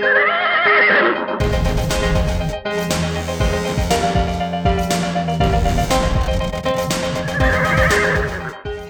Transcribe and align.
Ah! 0.00 0.34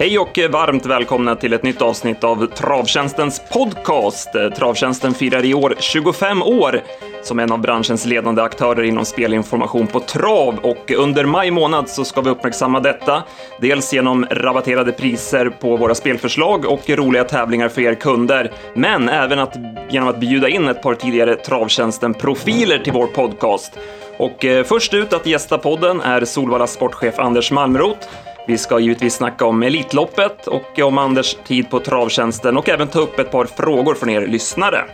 Hej 0.09 0.19
och 0.19 0.39
varmt 0.49 0.85
välkomna 0.85 1.35
till 1.35 1.53
ett 1.53 1.63
nytt 1.63 1.81
avsnitt 1.81 2.23
av 2.23 2.45
Travtjänstens 2.45 3.41
podcast. 3.53 4.29
Travtjänsten 4.55 5.13
firar 5.13 5.45
i 5.45 5.53
år 5.53 5.75
25 5.79 6.41
år 6.41 6.81
som 7.23 7.39
en 7.39 7.51
av 7.51 7.61
branschens 7.61 8.05
ledande 8.05 8.41
aktörer 8.41 8.83
inom 8.83 9.05
spelinformation 9.05 9.87
på 9.87 9.99
trav 9.99 10.59
och 10.61 10.91
under 10.91 11.25
maj 11.25 11.51
månad 11.51 11.89
så 11.89 12.05
ska 12.05 12.21
vi 12.21 12.29
uppmärksamma 12.29 12.79
detta. 12.79 13.23
Dels 13.61 13.93
genom 13.93 14.25
rabatterade 14.31 14.91
priser 14.91 15.49
på 15.49 15.77
våra 15.77 15.95
spelförslag 15.95 16.65
och 16.65 16.89
roliga 16.89 17.23
tävlingar 17.23 17.69
för 17.69 17.81
er 17.81 17.95
kunder, 17.95 18.51
men 18.73 19.09
även 19.09 19.39
att, 19.39 19.55
genom 19.89 20.09
att 20.09 20.19
bjuda 20.19 20.49
in 20.49 20.67
ett 20.67 20.81
par 20.81 20.95
tidigare 20.95 21.35
Travtjänsten-profiler 21.35 22.79
till 22.79 22.93
vår 22.93 23.07
podcast. 23.07 23.79
Och 24.17 24.45
eh, 24.45 24.63
först 24.63 24.93
ut 24.93 25.13
att 25.13 25.25
gästa 25.25 25.57
podden 25.57 26.01
är 26.01 26.25
Solvalla 26.25 26.67
sportchef 26.67 27.19
Anders 27.19 27.51
Malmroth 27.51 28.07
vi 28.49 28.57
ska 28.57 28.79
givetvis 28.79 29.13
snacka 29.13 29.45
om 29.45 29.63
Elitloppet 29.63 30.47
och 30.47 30.79
om 30.79 30.97
Anders 30.97 31.37
tid 31.47 31.69
på 31.69 31.79
travtjänsten 31.79 32.57
och 32.57 32.69
även 32.69 32.87
ta 32.87 32.99
upp 32.99 33.19
ett 33.19 33.31
par 33.31 33.45
frågor 33.45 33.95
från 33.95 34.09
er 34.09 34.27
lyssnare. 34.27 34.85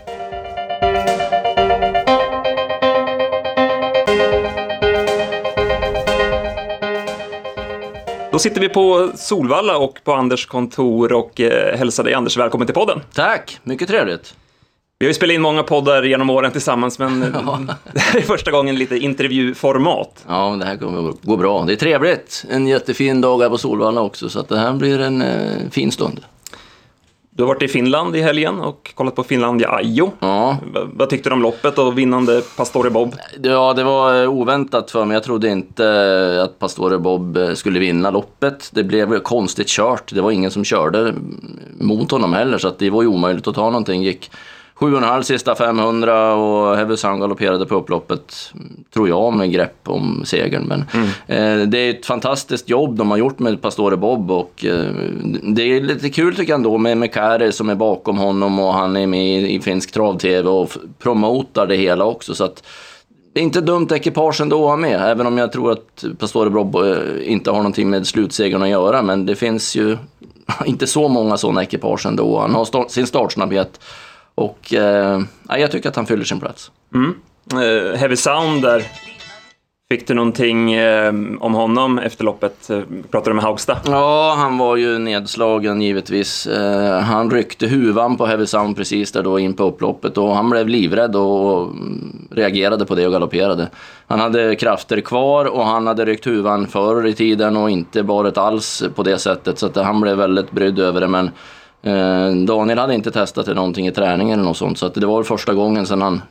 Då 8.32 8.40
sitter 8.40 8.62
vi 8.62 8.70
på 8.70 9.12
Solvalla 9.16 9.78
och 9.78 10.00
på 10.04 10.14
Anders 10.14 10.46
kontor 10.46 11.14
och 11.14 11.42
eh, 11.42 11.78
hälsar 11.78 12.04
dig 12.04 12.14
Anders 12.14 12.38
välkommen 12.38 12.68
till 12.68 12.76
podden. 12.76 13.02
Tack, 13.14 13.60
mycket 13.64 13.88
trevligt. 13.88 14.36
Vi 15.00 15.06
har 15.06 15.10
ju 15.10 15.14
spelat 15.14 15.34
in 15.34 15.42
många 15.42 15.64
poddar 15.64 16.04
genom 16.04 16.30
åren 16.30 16.52
tillsammans, 16.52 17.00
men 17.00 17.20
det 17.94 18.00
här 18.00 18.20
är 18.20 18.22
första 18.22 18.52
gången 18.52 18.76
lite 18.76 18.98
intervjuformat. 18.98 20.26
Ja, 20.28 20.56
det 20.60 20.66
här 20.66 20.78
kommer 20.78 21.10
att 21.10 21.22
gå 21.22 21.38
bra. 21.38 21.64
Det 21.66 21.74
är 21.74 21.78
trevligt. 21.78 22.46
En 22.50 22.68
jättefin 22.68 23.22
dag 23.22 23.42
här 23.42 23.50
på 23.50 23.58
Solvalla 23.58 24.02
också, 24.02 24.30
så 24.30 24.40
att 24.40 24.50
det 24.50 24.58
här 24.58 24.74
blir 24.74 25.00
en 25.00 25.22
eh, 25.22 25.70
fin 25.72 25.92
stund. 25.92 26.20
Du 27.30 27.44
har 27.44 27.48
varit 27.48 27.62
i 27.62 27.68
Finland 27.68 28.16
i 28.16 28.22
helgen 28.22 28.60
och 28.60 28.92
kollat 28.96 29.16
på 29.16 29.24
Finlandia 29.24 29.70
Ajo. 29.70 30.12
Ja. 30.20 30.58
V 30.74 30.80
vad 30.94 31.10
tyckte 31.10 31.30
du 31.30 31.34
om 31.34 31.42
loppet 31.42 31.78
och 31.78 31.98
vinnande 31.98 32.42
Pastore 32.58 32.90
Bob? 32.90 33.16
Ja, 33.44 33.74
det 33.74 33.84
var 33.84 34.24
eh, 34.24 34.30
oväntat 34.30 34.92
för 34.92 35.06
mig. 35.06 35.16
Jag 35.16 35.24
trodde 35.24 35.50
inte 35.50 35.88
eh, 35.88 36.44
att 36.44 36.60
Pastore 36.60 36.98
Bob 36.98 37.38
eh, 37.38 37.54
skulle 37.54 37.80
vinna 37.80 38.12
loppet. 38.12 38.70
Det 38.74 38.84
blev 38.84 39.20
konstigt 39.20 39.68
kört. 39.68 40.14
Det 40.16 40.22
var 40.22 40.32
ingen 40.32 40.52
som 40.52 40.64
körde 40.64 41.14
mot 41.80 42.12
honom 42.12 42.34
heller, 42.34 42.58
så 42.58 42.68
att 42.68 42.80
det 42.80 42.90
var 42.90 43.02
ju 43.02 43.08
omöjligt 43.08 43.48
att 43.48 43.56
ta 43.56 43.66
någonting. 43.66 44.04
Gick 44.04 44.32
7,5 44.80 45.22
sista 45.22 45.56
500 45.56 46.34
och 46.34 46.78
Heavy 46.78 46.96
galopperade 46.96 47.66
på 47.66 47.76
upploppet, 47.76 48.54
tror 48.94 49.10
jag, 49.10 49.34
med 49.34 49.52
grepp 49.52 49.78
om 49.84 50.22
segern. 50.26 50.64
Men 50.68 50.86
mm. 50.94 51.08
eh, 51.28 51.68
det 51.68 51.78
är 51.78 51.90
ett 51.90 52.06
fantastiskt 52.06 52.70
jobb 52.70 52.98
de 52.98 53.12
har 53.12 53.18
gjort 53.18 53.40
med 53.40 53.62
Pastore 53.62 53.98
Bob 53.98 54.32
och 54.32 54.66
eh, 54.66 54.86
det 55.44 55.62
är 55.62 55.82
lite 55.82 56.10
kul 56.10 56.36
tycker 56.36 56.54
jag 56.54 56.58
ändå 56.58 56.78
med 56.78 56.98
Mekari 56.98 57.52
som 57.52 57.70
är 57.70 57.76
bakom 57.76 58.18
honom 58.18 58.60
och 58.60 58.74
han 58.74 58.98
är 58.98 59.08
med 59.08 59.40
i, 59.40 59.56
i 59.56 59.60
finsk 59.62 59.92
trav-tv 59.92 60.50
och 60.50 60.72
promotar 61.00 61.68
det 61.68 61.76
hela 61.76 62.06
också. 62.06 62.36
Så 62.36 62.44
att, 62.44 62.64
det 63.34 63.40
är 63.40 63.44
inte 63.44 63.62
dumt 63.62 63.88
ekipage 63.92 64.42
ändå 64.42 64.64
att 64.64 64.70
ha 64.70 64.76
med, 64.76 65.02
även 65.02 65.28
om 65.28 65.38
jag 65.38 65.52
tror 65.52 65.72
att 65.72 66.06
Pastore 66.20 66.50
Bob 66.50 66.76
eh, 66.76 67.32
inte 67.32 67.52
har 67.52 67.58
någonting 67.58 67.90
med 67.90 68.08
slutsegern 68.08 68.64
att 68.64 68.70
göra. 68.70 69.02
Men 69.02 69.26
det 69.26 69.36
finns 69.36 69.76
ju 69.76 69.98
inte 70.66 70.88
så 70.88 71.08
många 71.08 71.38
sådana 71.38 71.64
ekipage 71.64 72.06
ändå. 72.06 72.40
Han 72.40 72.56
har 72.56 72.66
start, 72.66 72.92
sin 72.92 73.08
startsnabbhet 73.08 73.80
och 74.36 74.74
eh, 74.74 75.22
jag 75.50 75.72
tycker 75.72 75.90
att 75.90 75.96
han 75.96 76.06
fyller 76.06 76.24
sin 76.24 76.40
plats. 76.40 76.72
Mm. 76.94 77.16
Uh, 77.54 77.96
heavy 77.96 78.16
Sound 78.16 78.62
där. 78.62 78.84
Fick 79.90 80.08
du 80.08 80.14
någonting 80.14 80.74
eh, 80.74 81.14
om 81.40 81.54
honom 81.54 82.00
efter 82.00 82.24
loppet? 82.24 82.70
Eh, 82.70 82.80
pratade 83.12 83.30
du 83.30 83.34
med 83.34 83.44
Haugstad? 83.44 83.78
Ja, 83.86 84.36
han 84.38 84.58
var 84.58 84.76
ju 84.76 85.00
nedslagen 85.00 85.82
givetvis. 85.82 86.48
Eh, 86.48 87.00
han 87.00 87.32
ryckte 87.32 87.68
huvan 87.68 88.18
på 88.18 88.26
Heavy 88.26 88.46
Sound 88.46 88.78
precis 88.78 89.12
där 89.12 89.24
då 89.24 89.40
in 89.40 89.54
på 89.54 89.64
upploppet 89.64 90.18
och 90.18 90.36
han 90.36 90.50
blev 90.50 90.68
livrädd 90.68 91.16
och 91.16 91.74
reagerade 92.32 92.86
på 92.86 92.96
det 92.96 93.06
och 93.06 93.12
galopperade. 93.12 93.70
Han 94.08 94.20
hade 94.20 94.56
krafter 94.56 95.02
kvar 95.02 95.46
och 95.46 95.66
han 95.66 95.88
hade 95.88 96.06
ryckt 96.06 96.28
huvan 96.28 96.68
förr 96.68 97.06
i 97.06 97.14
tiden 97.14 97.58
och 97.58 97.70
inte 97.70 98.04
barit 98.04 98.38
alls 98.38 98.84
på 98.96 99.04
det 99.04 99.18
sättet 99.18 99.60
så 99.60 99.66
att 99.66 99.76
han 99.76 100.02
blev 100.02 100.18
väldigt 100.18 100.52
brydd 100.52 100.80
över 100.80 101.02
det. 101.02 101.08
Men 101.08 101.26
Eh, 101.28 101.32
Daniel 102.46 102.80
hade 102.80 102.94
inte 102.94 103.12
testat 103.12 103.48
någonting 103.48 103.88
i 103.88 103.92
träningen 103.92 104.40
eller 104.40 104.48
något 104.48 104.58
sånt, 104.58 104.78
så 104.78 104.90
det 104.90 105.06
var 105.06 105.24
första 105.24 105.54
gången 105.54 105.86
sedan 105.86 106.02
han 106.02 106.22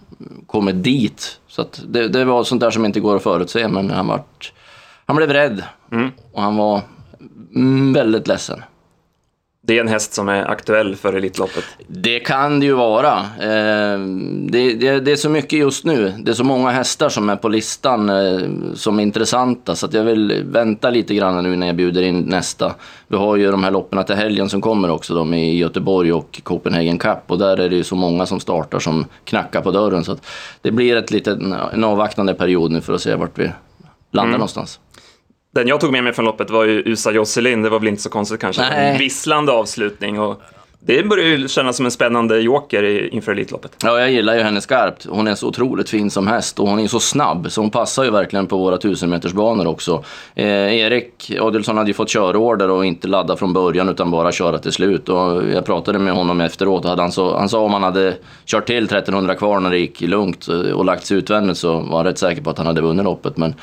kommit 0.46 0.84
dit. 0.84 1.40
Så 1.48 1.64
det, 1.86 2.08
det 2.08 2.24
var 2.24 2.44
sånt 2.44 2.60
där 2.60 2.70
som 2.70 2.84
inte 2.84 3.00
går 3.00 3.16
att 3.16 3.22
förutse, 3.22 3.68
men 3.68 3.90
han, 3.90 4.06
vart, 4.06 4.52
han 5.06 5.16
blev 5.16 5.32
rädd 5.32 5.62
mm. 5.92 6.10
och 6.32 6.42
han 6.42 6.56
var 6.56 6.80
väldigt 7.94 8.28
ledsen. 8.28 8.62
Det 9.66 9.76
är 9.76 9.80
en 9.80 9.88
häst 9.88 10.14
som 10.14 10.28
är 10.28 10.50
aktuell 10.50 10.96
för 10.96 11.12
Elitloppet? 11.12 11.64
Det 11.86 12.20
kan 12.20 12.60
det 12.60 12.66
ju 12.66 12.72
vara. 12.72 13.18
Eh, 13.40 13.98
det, 14.48 14.74
det, 14.74 15.00
det, 15.00 15.12
är 15.12 15.16
så 15.16 15.28
mycket 15.28 15.58
just 15.58 15.84
nu. 15.84 16.12
Det 16.18 16.30
är 16.30 16.34
så 16.34 16.44
många 16.44 16.70
hästar 16.70 17.08
som 17.08 17.30
är 17.30 17.36
på 17.36 17.48
listan 17.48 18.08
eh, 18.10 18.40
som 18.74 18.98
är 18.98 19.02
intressanta. 19.02 19.76
Så 19.76 19.88
jag 19.92 20.04
vill 20.04 20.44
vänta 20.46 20.90
lite 20.90 21.14
grann 21.14 21.42
nu 21.42 21.56
när 21.56 21.66
jag 21.66 21.76
bjuder 21.76 22.02
in 22.02 22.20
nästa. 22.20 22.74
Vi 23.08 23.16
har 23.16 23.36
ju 23.36 23.50
de 23.50 23.64
här 23.64 23.70
loppen 23.70 24.04
till 24.04 24.14
helgen 24.14 24.48
som 24.48 24.60
kommer 24.60 24.90
också. 24.90 25.14
De 25.14 25.34
i 25.34 25.56
Göteborg 25.56 26.12
och 26.12 26.40
Copenhagen 26.42 26.98
Cup. 26.98 27.18
Och 27.26 27.38
där 27.38 27.60
är 27.60 27.68
det 27.68 27.76
ju 27.76 27.84
så 27.84 27.96
många 27.96 28.26
som 28.26 28.40
startar 28.40 28.78
som 28.78 29.06
knackar 29.24 29.60
på 29.60 29.70
dörren. 29.70 30.04
Så 30.04 30.16
det 30.62 30.70
blir 30.70 30.96
ett 30.96 31.10
litet, 31.10 31.38
en 31.72 31.84
avvaktande 31.84 32.34
period 32.34 32.70
nu 32.70 32.80
för 32.80 32.92
att 32.92 33.02
se 33.02 33.14
vart 33.14 33.38
vi 33.38 33.50
landar 34.10 34.28
mm. 34.28 34.38
någonstans. 34.38 34.80
Den 35.54 35.68
jag 35.68 35.80
tog 35.80 35.92
med 35.92 36.04
mig 36.04 36.12
från 36.12 36.24
loppet 36.24 36.50
var 36.50 36.64
ju 36.64 36.82
USA 36.84 37.10
Josselin, 37.10 37.62
det 37.62 37.70
var 37.70 37.78
väl 37.78 37.88
inte 37.88 38.02
så 38.02 38.10
konstigt 38.10 38.40
kanske. 38.40 38.62
Nej. 38.62 38.90
En 38.90 38.98
visslande 38.98 39.52
avslutning 39.52 40.20
och 40.20 40.42
det 40.86 41.02
börjar 41.02 41.24
ju 41.24 41.48
kännas 41.48 41.76
som 41.76 41.84
en 41.84 41.90
spännande 41.90 42.40
joker 42.40 43.14
inför 43.14 43.32
Elitloppet. 43.32 43.76
Ja, 43.82 44.00
jag 44.00 44.12
gillar 44.12 44.34
ju 44.34 44.40
henne 44.40 44.60
skarpt. 44.60 45.06
Hon 45.10 45.26
är 45.26 45.34
så 45.34 45.48
otroligt 45.48 45.90
fin 45.90 46.10
som 46.10 46.26
häst 46.26 46.58
och 46.58 46.68
hon 46.68 46.78
är 46.78 46.88
så 46.88 47.00
snabb 47.00 47.50
så 47.50 47.60
hon 47.60 47.70
passar 47.70 48.04
ju 48.04 48.10
verkligen 48.10 48.46
på 48.46 48.58
våra 48.58 48.76
tusenmetersbanor 48.76 49.66
också. 49.66 50.04
Eh, 50.34 50.76
Erik 50.76 51.32
Adelsson 51.40 51.76
hade 51.76 51.90
ju 51.90 51.94
fått 51.94 52.08
körorder 52.08 52.70
och 52.70 52.86
inte 52.86 53.08
ladda 53.08 53.36
från 53.36 53.52
början 53.52 53.88
utan 53.88 54.10
bara 54.10 54.32
köra 54.32 54.58
till 54.58 54.72
slut. 54.72 55.08
Och 55.08 55.42
jag 55.54 55.64
pratade 55.64 55.98
med 55.98 56.12
honom 56.12 56.40
efteråt 56.40 56.84
och 56.84 56.90
hade 56.90 57.02
han, 57.02 57.12
så, 57.12 57.38
han 57.38 57.48
sa 57.48 57.60
om 57.60 57.72
han 57.72 57.82
hade 57.82 58.16
kört 58.46 58.66
till 58.66 58.84
1300 58.84 59.34
kvar 59.34 59.60
när 59.60 59.70
det 59.70 59.78
gick 59.78 60.00
lugnt 60.00 60.48
och 60.74 60.84
lagt 60.84 61.06
sig 61.06 61.16
utvändigt 61.16 61.58
så 61.58 61.80
var 61.80 61.96
han 61.96 62.06
rätt 62.06 62.18
säker 62.18 62.42
på 62.42 62.50
att 62.50 62.58
han 62.58 62.66
hade 62.66 62.80
vunnit 62.80 63.04
loppet. 63.04 63.36
Men 63.36 63.54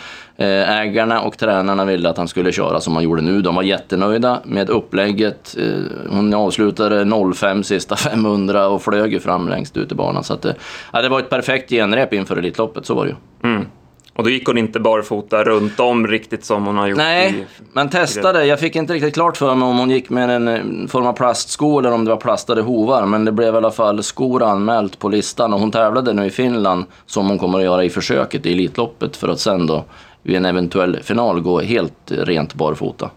ägarna 0.45 1.21
och 1.21 1.37
tränarna 1.37 1.85
ville 1.85 2.09
att 2.09 2.17
han 2.17 2.27
skulle 2.27 2.51
köra 2.51 2.81
som 2.81 2.93
han 2.93 3.03
gjorde 3.03 3.21
nu. 3.21 3.41
De 3.41 3.55
var 3.55 3.63
jättenöjda 3.63 4.41
med 4.45 4.69
upplägget. 4.69 5.55
Eh, 5.59 6.09
hon 6.09 6.33
avslutade 6.33 7.33
05 7.35 7.63
sista 7.63 7.95
500 8.11 8.67
och 8.67 8.81
flög 8.81 9.21
fram 9.21 9.49
längst 9.49 9.77
ut 9.77 9.91
i 9.91 9.95
banan. 9.95 10.23
Så 10.23 10.33
att, 10.33 10.45
eh, 10.45 10.53
ja, 10.93 11.01
det 11.01 11.09
var 11.09 11.19
ett 11.19 11.29
perfekt 11.29 11.69
genrep 11.69 12.13
inför 12.13 12.37
Elitloppet, 12.37 12.85
så 12.85 12.93
var 12.93 13.05
det 13.05 13.09
ju. 13.09 13.49
Mm. 13.49 13.65
Och 14.13 14.23
då 14.23 14.29
gick 14.29 14.47
hon 14.47 14.57
inte 14.57 14.79
barfota 14.79 15.43
runt 15.43 15.79
om 15.79 16.07
riktigt 16.07 16.45
som 16.45 16.65
hon 16.65 16.77
har 16.77 16.87
gjort 16.87 16.97
Nej, 16.97 17.29
i... 17.29 17.63
men 17.73 17.89
testade. 17.89 18.45
Jag 18.45 18.59
fick 18.59 18.75
inte 18.75 18.93
riktigt 18.93 19.13
klart 19.13 19.37
för 19.37 19.55
mig 19.55 19.67
om 19.67 19.77
hon 19.77 19.89
gick 19.89 20.09
med 20.09 20.29
en 20.29 20.87
form 20.87 21.05
av 21.05 21.13
plastsko 21.13 21.79
eller 21.79 21.91
om 21.91 22.05
det 22.05 22.11
var 22.11 22.17
plastade 22.17 22.61
hovar. 22.61 23.05
Men 23.05 23.25
det 23.25 23.31
blev 23.31 23.53
i 23.53 23.57
alla 23.57 23.71
fall 23.71 24.03
skor 24.03 24.43
anmält 24.43 24.99
på 24.99 25.09
listan 25.09 25.53
och 25.53 25.59
hon 25.59 25.71
tävlade 25.71 26.13
nu 26.13 26.25
i 26.25 26.29
Finland 26.29 26.85
som 27.05 27.27
hon 27.27 27.39
kommer 27.39 27.57
att 27.57 27.63
göra 27.63 27.83
i 27.83 27.89
försöket 27.89 28.45
i 28.45 28.51
Elitloppet 28.51 29.17
för 29.17 29.27
att 29.27 29.39
sen 29.39 29.67
då 29.67 29.85
vid 30.23 30.35
en 30.35 30.45
eventuell 30.45 30.99
final 31.03 31.41
gå 31.41 31.61
helt 31.61 32.11
rent 32.11 32.53
barfota. 32.53 33.09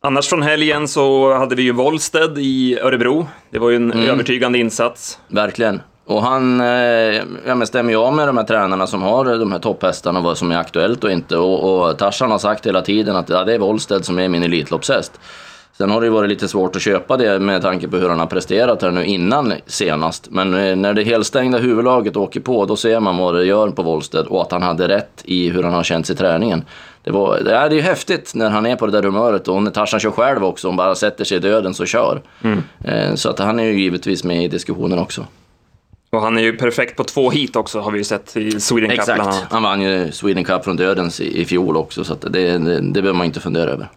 Annars 0.00 0.28
från 0.28 0.42
helgen 0.42 0.88
så 0.88 1.34
hade 1.34 1.54
vi 1.54 1.62
ju 1.62 1.72
Wollsted 1.72 2.38
i 2.38 2.78
Örebro. 2.78 3.26
Det 3.50 3.58
var 3.58 3.70
ju 3.70 3.76
en 3.76 3.92
mm. 3.92 4.08
övertygande 4.08 4.58
insats. 4.58 5.18
Verkligen. 5.28 5.80
Och 6.06 6.22
han 6.22 6.60
eh, 6.60 7.62
stämmer 7.64 7.90
ju 7.90 7.96
av 7.96 8.14
med 8.14 8.28
de 8.28 8.36
här 8.36 8.44
tränarna 8.44 8.86
som 8.86 9.02
har 9.02 9.24
de 9.24 9.52
här 9.52 9.58
topphästarna, 9.58 10.20
vad 10.20 10.38
som 10.38 10.52
är 10.52 10.58
aktuellt 10.58 11.04
och 11.04 11.10
inte. 11.10 11.36
Och, 11.36 11.88
och 11.88 11.98
Tarzan 11.98 12.30
har 12.30 12.38
sagt 12.38 12.66
hela 12.66 12.82
tiden 12.82 13.16
att 13.16 13.28
ja, 13.28 13.44
det 13.44 13.54
är 13.54 13.58
Wollsted 13.58 14.04
som 14.04 14.18
är 14.18 14.28
min 14.28 14.42
Elitloppshäst. 14.42 15.20
Sen 15.78 15.90
har 15.90 16.00
det 16.00 16.10
varit 16.10 16.28
lite 16.28 16.48
svårt 16.48 16.76
att 16.76 16.82
köpa 16.82 17.16
det 17.16 17.38
med 17.38 17.62
tanke 17.62 17.88
på 17.88 17.96
hur 17.96 18.08
han 18.08 18.18
har 18.18 18.26
presterat 18.26 18.82
här 18.82 18.90
nu 18.90 19.04
innan 19.04 19.52
senast. 19.66 20.30
Men 20.30 20.54
eh, 20.54 20.76
när 20.76 20.94
det 20.94 21.02
helstängda 21.02 21.58
huvudlaget 21.58 22.16
åker 22.16 22.40
på, 22.40 22.64
då 22.64 22.76
ser 22.76 23.00
man 23.00 23.16
vad 23.16 23.34
det 23.34 23.44
gör 23.44 23.68
på 23.68 23.82
Wollsted 23.82 24.26
och 24.26 24.42
att 24.42 24.52
han 24.52 24.62
hade 24.62 24.88
rätt 24.88 25.22
i 25.24 25.48
hur 25.48 25.62
han 25.62 25.74
har 25.74 25.82
känt 25.82 26.06
sig 26.06 26.14
i 26.14 26.16
träningen. 26.16 26.64
Det, 27.02 27.10
var, 27.10 27.40
det 27.40 27.54
är 27.54 27.70
ju 27.70 27.80
häftigt 27.80 28.32
när 28.34 28.50
han 28.50 28.66
är 28.66 28.76
på 28.76 28.86
det 28.86 28.92
där 28.92 29.02
humöret 29.02 29.48
och 29.48 29.62
när 29.62 29.70
Tarzan 29.70 30.00
kör 30.00 30.10
själv 30.10 30.44
också, 30.44 30.68
om 30.68 30.76
bara 30.76 30.94
sätter 30.94 31.24
sig 31.24 31.36
i 31.36 31.40
döden 31.40 31.74
så 31.74 31.84
kör. 31.86 32.22
Mm. 32.42 32.62
Eh, 32.84 33.14
så 33.14 33.30
att 33.30 33.38
han 33.38 33.60
är 33.60 33.64
ju 33.64 33.80
givetvis 33.80 34.24
med 34.24 34.44
i 34.44 34.48
diskussionen 34.48 34.98
också. 34.98 35.26
Och 36.10 36.20
han 36.20 36.38
är 36.38 36.42
ju 36.42 36.56
perfekt 36.56 36.96
på 36.96 37.04
två 37.04 37.30
hit 37.30 37.56
också, 37.56 37.80
har 37.80 37.90
vi 37.90 37.98
ju 37.98 38.04
sett 38.04 38.36
i 38.36 38.60
Sweden 38.60 38.90
Cup 38.90 38.98
Exakt, 38.98 39.44
han 39.50 39.62
vann 39.62 39.82
ju 39.82 40.12
Sweden 40.12 40.44
Cup 40.44 40.64
från 40.64 40.76
dödens 40.76 41.20
i, 41.20 41.40
i 41.40 41.44
fjol 41.44 41.76
också, 41.76 42.04
så 42.04 42.14
det, 42.14 42.58
det, 42.58 42.80
det 42.80 43.02
behöver 43.02 43.18
man 43.18 43.26
inte 43.26 43.40
fundera 43.40 43.70
över. 43.70 43.88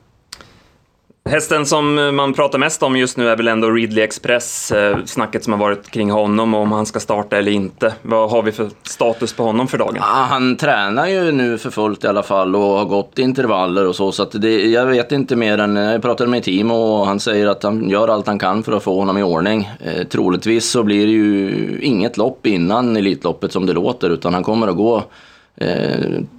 Hästen 1.30 1.66
som 1.66 2.00
eh, 2.00 2.12
man 2.12 2.34
pratar 2.34 2.60
mest 2.60 2.84
om 2.84 2.96
just 2.96 3.18
nu 3.18 3.30
är 3.30 3.36
väl 3.36 3.48
ändå 3.48 3.70
Ridley 3.70 4.04
Express, 4.04 4.72
eh, 4.72 4.98
snacket 5.06 5.44
som 5.44 5.54
har 5.54 5.60
varit 5.60 5.92
kring 5.92 6.12
honom 6.12 6.54
och 6.54 6.62
om 6.62 6.72
han 6.72 6.86
ska 6.86 7.00
starta 7.00 7.38
eller 7.38 7.52
inte. 7.52 7.94
Vad 8.02 8.30
har 8.32 8.44
vi 8.44 8.52
för 8.52 8.70
status 8.84 9.34
på 9.34 9.44
honom 9.44 9.68
för 9.68 9.78
dagen? 9.78 9.96
Ja, 9.98 10.28
han 10.30 10.58
tränar 10.58 11.08
ju 11.08 11.32
nu 11.32 11.58
för 11.58 11.70
fullt 11.70 12.04
i 12.04 12.08
alla 12.08 12.24
fall 12.24 12.56
och 12.56 12.62
har 12.62 12.86
gått 12.86 13.20
intervaller 13.20 13.88
och 13.88 13.96
så. 13.96 14.12
Så 14.12 14.24
att 14.24 14.42
det, 14.42 14.70
jag 14.70 14.86
vet 14.86 15.12
inte 15.12 15.36
mer 15.36 15.58
än, 15.58 15.76
jag 15.76 16.02
pratade 16.02 16.30
med 16.30 16.44
Timo 16.44 16.74
och 16.74 17.08
han 17.08 17.20
säger 17.20 17.48
att 17.48 17.64
han 17.64 17.90
gör 17.90 18.08
allt 18.08 18.28
han 18.28 18.40
kan 18.40 18.64
för 18.64 18.72
att 18.72 18.84
få 18.84 19.00
honom 19.00 19.18
i 19.18 19.24
ordning. 19.24 19.70
Eh, 19.86 20.04
troligtvis 20.08 20.70
så 20.70 20.84
blir 20.84 21.06
det 21.06 21.12
ju 21.12 21.80
inget 21.82 22.18
lopp 22.18 22.48
innan 22.48 22.98
Elitloppet 22.98 23.52
som 23.52 23.66
det 23.66 23.74
låter 23.74 24.10
utan 24.10 24.34
han 24.34 24.44
kommer 24.44 24.68
att 24.68 24.78
gå 24.78 25.04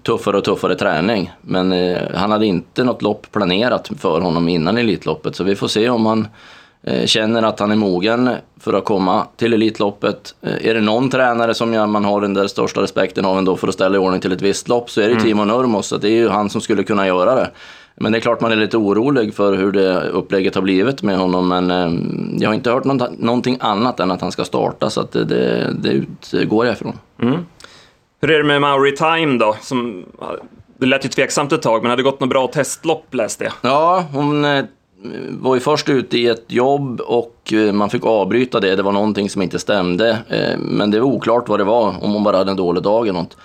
tuffare 0.02 0.37
och 0.37 0.44
tuffare 0.44 0.75
träning. 0.75 1.31
Men 1.40 1.72
eh, 1.72 1.99
han 2.14 2.31
hade 2.31 2.46
inte 2.46 2.84
något 2.84 3.02
lopp 3.02 3.26
planerat 3.32 3.90
för 3.99 4.20
honom 4.20 4.49
innan 4.49 4.78
Elitloppet 4.78 5.37
så 5.37 5.44
vi 5.44 5.56
får 5.56 5.69
se 5.69 5.88
om 5.88 6.06
han 6.06 6.28
eh, 6.82 7.06
känner 7.06 7.43
att 7.43 7.61
han 7.61 7.70
är 7.70 7.76
mogen 7.76 8.31
för 8.61 8.72
att 8.72 8.84
komma 8.84 9.26
till 9.37 9.52
Elitloppet. 9.52 10.34
Eh, 10.43 10.67
är 10.67 10.75
det 10.75 10.81
någon 10.81 11.11
tränare 11.11 11.55
som 11.55 11.90
man 11.90 12.05
har 12.05 12.20
den 12.20 12.34
där 12.34 12.46
största 12.46 12.82
respekten 12.82 13.25
av 13.25 13.38
ändå 13.38 13.56
för 13.56 13.69
att 13.69 13.75
ställa 13.75 13.96
i 13.96 13.99
ordning 13.99 14.20
till 14.20 14.32
ett 14.32 14.43
visst 14.43 14.69
lopp 14.69 14.90
så 14.90 15.00
är 15.00 15.06
det 15.06 15.12
mm. 15.12 15.25
Timo 15.25 15.44
Nurmos, 15.44 15.87
så 15.87 15.96
det 15.96 16.08
är 16.08 16.16
ju 16.16 16.28
han 16.28 16.50
som 16.50 16.61
skulle 16.61 16.82
kunna 16.82 17.06
göra 17.06 17.34
det. 17.34 17.50
Men 17.94 18.12
det 18.12 18.19
är 18.19 18.20
klart 18.20 18.40
man 18.40 18.52
är 18.52 18.56
lite 18.56 18.76
orolig 18.76 19.34
för 19.34 19.56
hur 19.56 19.73
det 19.73 20.08
upplägget 20.08 20.55
har 20.55 20.62
blivit 20.62 21.02
med 21.02 21.19
honom. 21.19 21.49
Men 21.49 21.70
eh, 21.70 21.93
jag 22.40 22.49
har 22.49 22.55
inte 22.55 22.70
hört 22.70 22.84
någonting 23.19 23.56
annat 23.61 24.00
än 24.00 24.11
att 24.11 24.20
han 24.20 24.32
ska 24.32 24.44
starta 24.44 24.90
så 24.90 25.00
att 25.00 25.12
det, 25.12 25.25
det, 25.25 25.70
det 25.82 25.88
utgår 26.32 26.66
jag 26.66 26.73
ifrån. 26.73 26.99
Mm. 27.23 27.38
Hur 28.20 28.31
är 28.31 28.38
det 28.38 28.44
med 28.44 28.61
Mauri 28.61 28.96
Time 28.96 29.38
då? 29.38 29.56
Som, 29.61 30.05
det 30.78 30.87
lät 30.87 31.05
ju 31.05 31.08
tveksamt 31.08 31.52
ett 31.52 31.62
tag, 31.62 31.82
men 31.82 31.90
hade 31.90 32.02
gått 32.02 32.20
något 32.20 32.28
bra 32.28 32.46
testlopp 32.46 33.14
läste 33.14 33.44
jag. 33.44 33.52
Ja, 33.61 34.05
hon 34.12 34.44
eh, 34.44 34.64
var 35.31 35.55
ju 35.55 35.61
först 35.61 35.88
ute 35.88 36.19
i 36.19 36.26
ett 36.26 36.44
jobb 36.49 37.00
och 37.00 37.52
eh, 37.52 37.72
man 37.72 37.90
fick 37.90 38.06
avbryta 38.06 38.61
det. 38.61 38.76
Det 38.76 38.82
var 38.82 38.93
någonting 38.93 39.31
som 39.31 39.43
inte 39.43 39.58
stämde. 39.58 40.19
Eh, 40.28 40.58
men 40.58 40.90
det 40.90 41.00
var 41.00 41.06
oklart 41.06 41.49
vad 41.49 41.61
det 41.61 41.64
var, 41.64 42.05
om 42.05 42.12
hon 42.12 42.25
bara 42.25 42.37
hade 42.37 42.50
en 42.50 42.56
dålig 42.56 42.82
dag 42.82 43.08
eller 43.08 43.20
något. 43.20 43.37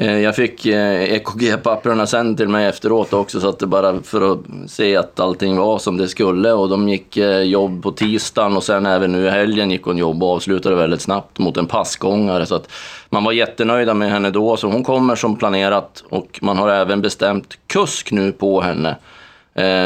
Eh, 0.00 0.18
jag 0.18 0.36
fick 0.36 0.66
eh, 0.66 1.12
EKG-papperna 1.12 2.06
sen 2.06 2.36
till 2.36 2.48
mig 2.48 2.66
efteråt 2.66 3.12
också 3.12 3.40
så 3.40 3.48
att 3.48 3.58
det 3.58 3.66
bara 3.66 4.02
för 4.02 4.32
att 4.32 4.38
se 4.66 4.96
att 4.96 5.20
allting 5.20 5.56
var 5.56 5.78
som 5.78 5.96
det 5.96 6.08
skulle 6.08 6.52
och 6.52 6.68
de 6.68 6.88
gick 6.88 7.16
eh, 7.16 7.40
jobb 7.40 7.82
på 7.82 7.90
tisdagen 7.92 8.56
och 8.56 8.64
sen 8.64 8.86
även 8.86 9.12
nu 9.12 9.26
i 9.26 9.30
helgen 9.30 9.70
gick 9.70 9.82
hon 9.82 9.98
jobb 9.98 10.22
och 10.22 10.28
avslutade 10.28 10.76
väldigt 10.76 11.00
snabbt 11.00 11.38
mot 11.38 11.56
en 11.56 11.66
passgångare 11.66 12.46
så 12.46 12.54
att 12.54 12.70
man 13.10 13.24
var 13.24 13.32
jättenöjda 13.32 13.94
med 13.94 14.10
henne 14.10 14.30
då 14.30 14.56
så 14.56 14.68
hon 14.68 14.84
kommer 14.84 15.16
som 15.16 15.36
planerat 15.36 16.04
och 16.08 16.38
man 16.42 16.58
har 16.58 16.68
även 16.68 17.02
bestämt 17.02 17.58
kusk 17.66 18.12
nu 18.12 18.32
på 18.32 18.60
henne. 18.60 18.96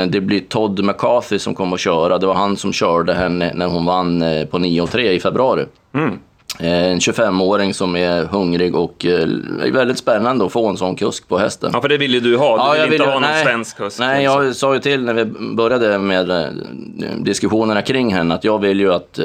Det 0.08 0.22
blir 0.22 0.40
Todd 0.40 0.84
McCarthy 0.84 1.38
som 1.38 1.54
kommer 1.54 1.74
att 1.74 1.80
köra. 1.80 2.18
Det 2.18 2.26
var 2.26 2.34
han 2.34 2.56
som 2.56 2.72
körde 2.72 3.14
henne 3.14 3.52
när 3.54 3.66
hon 3.66 3.84
vann 3.84 4.20
på 4.50 4.58
9,3 4.58 4.98
i 4.98 5.20
februari. 5.20 5.66
Mm. 5.94 6.18
Eh, 6.60 6.92
en 6.92 6.98
25-åring 6.98 7.74
som 7.74 7.96
är 7.96 8.24
hungrig 8.24 8.76
och 8.76 9.06
eh, 9.06 9.28
väldigt 9.72 9.98
spännande 9.98 10.44
att 10.44 10.52
få 10.52 10.68
en 10.68 10.76
sån 10.76 10.96
kusk 10.96 11.28
på 11.28 11.38
hästen. 11.38 11.70
Ja, 11.74 11.80
för 11.80 11.88
det 11.88 11.98
vill 11.98 12.14
ju 12.14 12.20
du 12.20 12.36
ha. 12.36 12.56
Du 12.56 12.62
ja, 12.62 12.72
vill 12.72 12.82
inte 12.82 12.90
vill, 12.90 13.00
ha 13.00 13.20
någon 13.20 13.22
nej, 13.22 13.44
svensk 13.44 13.76
kusk. 13.76 13.98
Nej, 13.98 14.24
jag 14.24 14.56
sa 14.56 14.74
ju 14.74 14.80
till 14.80 15.04
när 15.04 15.14
vi 15.14 15.24
började 15.54 15.98
med 15.98 16.30
eh, 16.30 16.46
diskussionerna 17.18 17.82
kring 17.82 18.14
henne 18.14 18.34
att 18.34 18.44
jag 18.44 18.58
vill 18.58 18.80
ju 18.80 18.94
att 18.94 19.18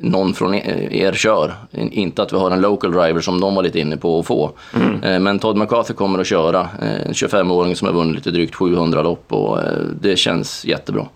någon 0.00 0.34
från 0.34 0.54
e-, 0.54 0.88
er 0.90 1.12
kör. 1.12 1.54
Inte 1.72 2.22
att 2.22 2.32
vi 2.32 2.36
har 2.36 2.50
en 2.50 2.60
local 2.60 2.92
driver 2.92 3.20
som 3.20 3.40
de 3.40 3.54
var 3.54 3.62
lite 3.62 3.80
inne 3.80 3.96
på 3.96 4.18
att 4.18 4.26
få. 4.26 4.50
Mm. 4.74 5.22
Men 5.22 5.38
Todd 5.38 5.56
McCarthy 5.56 5.94
kommer 5.94 6.18
att 6.18 6.26
köra. 6.26 6.68
En 7.06 7.12
25-åring 7.12 7.76
som 7.76 7.88
har 7.88 7.94
vunnit 7.94 8.14
lite 8.14 8.30
drygt 8.30 8.54
700 8.54 9.02
lopp 9.02 9.32
och 9.32 9.58
det 10.00 10.16
känns 10.16 10.64
jättebra. 10.64 11.06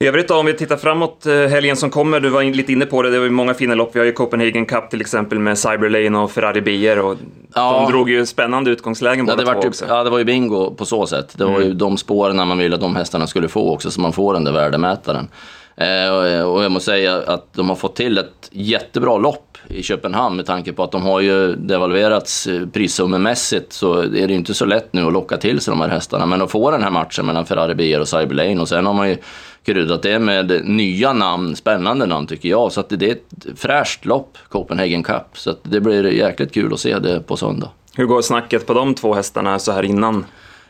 I 0.00 0.06
övrigt 0.06 0.28
då, 0.28 0.34
om 0.34 0.46
vi 0.46 0.54
tittar 0.54 0.76
framåt 0.76 1.26
eh, 1.26 1.34
helgen 1.34 1.76
som 1.76 1.90
kommer, 1.90 2.20
du 2.20 2.28
var 2.28 2.42
lite 2.42 2.72
inne 2.72 2.86
på 2.86 3.02
det, 3.02 3.10
det 3.10 3.18
var 3.18 3.24
ju 3.24 3.30
många 3.30 3.54
fina 3.54 3.74
lopp. 3.74 3.90
Vi 3.92 3.98
har 3.98 4.06
ju 4.06 4.12
Copenhagen 4.12 4.66
Cup 4.66 4.90
till 4.90 5.00
exempel 5.00 5.38
med 5.38 5.58
Cyberlane 5.58 6.18
och 6.18 6.30
Ferrari 6.30 6.60
Bier 6.60 6.98
och 6.98 7.16
ja. 7.54 7.72
de 7.72 7.92
drog 7.92 8.10
ju 8.10 8.26
spännande 8.26 8.70
utgångslägen 8.70 9.26
ja, 9.28 9.36
det 9.36 9.44
var 9.44 9.66
också. 9.66 9.84
Ja, 9.88 10.04
det 10.04 10.10
var 10.10 10.18
ju 10.18 10.24
bingo 10.24 10.74
på 10.74 10.84
så 10.84 11.06
sätt. 11.06 11.34
Det 11.38 11.44
var 11.44 11.54
mm. 11.54 11.68
ju 11.68 11.74
de 11.74 11.96
spåren 11.96 12.36
man 12.36 12.58
ville 12.58 12.74
att 12.74 12.80
de 12.80 12.96
hästarna 12.96 13.26
skulle 13.26 13.48
få 13.48 13.72
också, 13.72 13.90
så 13.90 14.00
man 14.00 14.12
får 14.12 14.34
den 14.34 14.44
där 14.44 14.52
värdemätaren. 14.52 15.28
Eh, 15.76 16.42
och 16.44 16.64
jag 16.64 16.72
måste 16.72 16.90
säga 16.90 17.16
att 17.16 17.52
de 17.52 17.68
har 17.68 17.76
fått 17.76 17.96
till 17.96 18.18
ett 18.18 18.48
jättebra 18.50 19.18
lopp 19.18 19.53
i 19.68 19.82
Köpenhamn 19.82 20.36
med 20.36 20.46
tanke 20.46 20.72
på 20.72 20.82
att 20.82 20.92
de 20.92 21.02
har 21.02 21.20
ju 21.20 21.56
devalverats 21.56 22.46
eh, 22.46 22.66
prissummemässigt 22.66 23.72
så 23.72 23.98
är 23.98 24.08
det 24.08 24.18
ju 24.18 24.34
inte 24.34 24.54
så 24.54 24.64
lätt 24.64 24.92
nu 24.92 25.06
att 25.06 25.12
locka 25.12 25.36
till 25.36 25.60
sig 25.60 25.72
de 25.72 25.80
här 25.80 25.88
hästarna. 25.88 26.26
Men 26.26 26.42
att 26.42 26.50
få 26.50 26.70
den 26.70 26.82
här 26.82 26.90
matchen 26.90 27.26
mellan 27.26 27.46
Ferrari 27.46 27.74
Bier 27.74 28.00
och 28.00 28.08
Cyberlane 28.08 28.60
och 28.60 28.68
sen 28.68 28.86
har 28.86 28.94
man 28.94 29.08
ju 29.08 29.16
kryddat 29.64 30.02
det 30.02 30.18
med 30.18 30.60
nya 30.64 31.12
namn, 31.12 31.56
spännande 31.56 32.06
namn 32.06 32.26
tycker 32.26 32.48
jag. 32.48 32.72
Så 32.72 32.80
att 32.80 32.88
det 32.88 33.06
är 33.06 33.12
ett 33.12 33.46
fräscht 33.56 34.04
lopp, 34.04 34.38
Copenhagen 34.48 35.02
Cup. 35.02 35.26
Så 35.32 35.50
att 35.50 35.60
det 35.62 35.80
blir 35.80 36.12
jäkligt 36.12 36.54
kul 36.54 36.72
att 36.72 36.80
se 36.80 36.98
det 36.98 37.20
på 37.20 37.36
söndag. 37.36 37.70
Hur 37.96 38.06
går 38.06 38.22
snacket 38.22 38.66
på 38.66 38.74
de 38.74 38.94
två 38.94 39.14
hästarna 39.14 39.58
så 39.58 39.72
här 39.72 39.82
innan? 39.82 40.24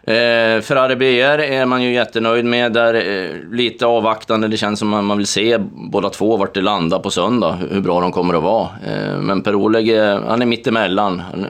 Eh, 0.06 0.60
Ferrari 0.60 0.96
BR 0.96 1.40
är 1.40 1.66
man 1.66 1.82
ju 1.82 1.94
jättenöjd 1.94 2.44
med. 2.44 2.72
Där 2.72 2.94
eh, 2.94 3.52
lite 3.52 3.86
avvaktande. 3.86 4.48
Det 4.48 4.56
känns 4.56 4.78
som 4.78 4.94
att 4.94 5.04
man 5.04 5.16
vill 5.16 5.26
se 5.26 5.58
båda 5.72 6.10
två 6.10 6.36
vart 6.36 6.54
det 6.54 6.60
landar 6.60 6.98
på 6.98 7.10
söndag. 7.10 7.58
Hur 7.70 7.80
bra 7.80 8.00
de 8.00 8.12
kommer 8.12 8.34
att 8.34 8.42
vara. 8.42 8.68
Eh, 8.86 9.18
men 9.20 9.42
Per-Oleg, 9.42 9.98
han 10.26 10.42
är 10.42 10.46
mittemellan. 10.46 11.22
Han, 11.30 11.46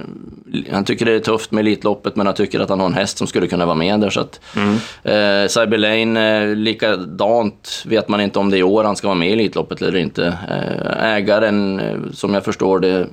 han 0.72 0.84
tycker 0.84 1.06
det 1.06 1.12
är 1.12 1.18
tufft 1.18 1.50
med 1.50 1.60
Elitloppet 1.60 2.16
men 2.16 2.26
han 2.26 2.34
tycker 2.34 2.60
att 2.60 2.68
han 2.68 2.80
har 2.80 2.86
en 2.86 2.94
häst 2.94 3.18
som 3.18 3.26
skulle 3.26 3.46
kunna 3.46 3.66
vara 3.66 3.76
med 3.76 4.00
där. 4.00 4.10
Så 4.10 4.20
att, 4.20 4.40
mm. 4.56 4.74
eh, 5.02 5.48
Cyber 5.48 5.78
Lane, 5.78 6.42
eh, 6.42 6.56
likadant 6.56 7.82
vet 7.86 8.08
man 8.08 8.20
inte 8.20 8.38
om 8.38 8.50
det 8.50 8.56
är 8.56 8.58
i 8.58 8.62
år 8.62 8.84
han 8.84 8.96
ska 8.96 9.08
vara 9.08 9.18
med 9.18 9.28
i 9.28 9.32
Elitloppet 9.32 9.82
eller 9.82 9.96
inte. 9.96 10.26
Eh, 10.26 11.14
ägaren, 11.14 11.80
eh, 11.80 11.96
som 12.12 12.34
jag 12.34 12.44
förstår 12.44 12.80
det, 12.80 13.06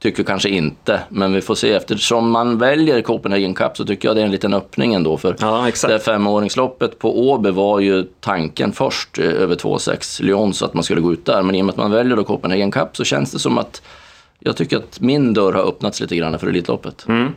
tycker 0.00 0.22
kanske 0.22 0.48
inte, 0.48 1.00
men 1.08 1.32
vi 1.32 1.40
får 1.40 1.54
se. 1.54 1.72
Eftersom 1.72 2.30
man 2.30 2.58
väljer 2.58 3.02
Copenhagen 3.02 3.54
Cup 3.54 3.76
så 3.76 3.84
tycker 3.84 4.08
jag 4.08 4.16
det 4.16 4.20
är 4.20 4.24
en 4.24 4.30
liten 4.30 4.54
öppning 4.54 4.94
ändå. 4.94 5.16
För 5.16 5.36
ja, 5.40 5.70
det 5.88 5.98
femåringsloppet 5.98 6.98
på 6.98 7.30
Åby 7.30 7.50
var 7.50 7.80
ju 7.80 8.04
tanken 8.20 8.72
först 8.72 9.18
eh, 9.18 9.24
över 9.24 9.56
2,6 9.56 10.22
Lyon 10.22 10.54
så 10.54 10.64
att 10.64 10.74
man 10.74 10.82
skulle 10.84 11.00
gå 11.00 11.12
ut 11.12 11.24
där. 11.24 11.42
Men 11.42 11.54
i 11.54 11.60
och 11.60 11.66
med 11.66 11.72
att 11.72 11.78
man 11.78 11.90
väljer 11.90 12.16
då 12.16 12.24
Copenhagen 12.24 12.70
Cup 12.70 12.96
så 12.96 13.04
känns 13.04 13.32
det 13.32 13.38
som 13.38 13.58
att 13.58 13.82
jag 14.38 14.56
tycker 14.56 14.76
att 14.76 15.00
min 15.00 15.34
dörr 15.34 15.52
har 15.52 15.68
öppnats 15.68 16.00
lite 16.00 16.16
grann 16.16 16.38
för 16.38 16.46
Elitloppet. 16.46 17.08
Mm. 17.08 17.32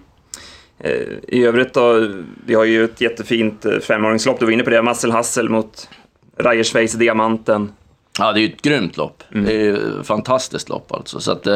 Eh, 0.80 0.92
I 1.28 1.46
övrigt 1.46 1.74
då, 1.74 2.08
vi 2.46 2.54
har 2.54 2.64
ju 2.64 2.84
ett 2.84 3.02
jättefint 3.02 3.66
eh, 3.66 3.80
femåringslopp, 3.80 4.40
du 4.40 4.46
var 4.46 4.52
inne 4.52 4.64
på 4.64 4.70
det, 4.70 4.82
Marcel 4.82 5.12
Hassel 5.12 5.50
mot 5.50 5.90
Reiersweiss 6.38 6.94
Diamanten. 6.94 7.72
Ja, 8.20 8.32
det 8.32 8.40
är 8.40 8.42
ju 8.42 8.48
ett 8.48 8.62
grymt 8.62 8.98
lopp. 8.98 9.24
Mm. 9.32 9.46
Det 9.46 9.54
är 9.54 9.60
ju 9.60 9.76
ett 9.76 10.08
fantastiskt 10.08 10.70
lopp 10.70 10.92
alltså. 10.92 11.20
Så 11.20 11.32
att, 11.32 11.48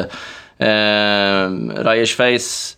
Eh, 0.58 1.50
Reiersweiss 1.84 2.78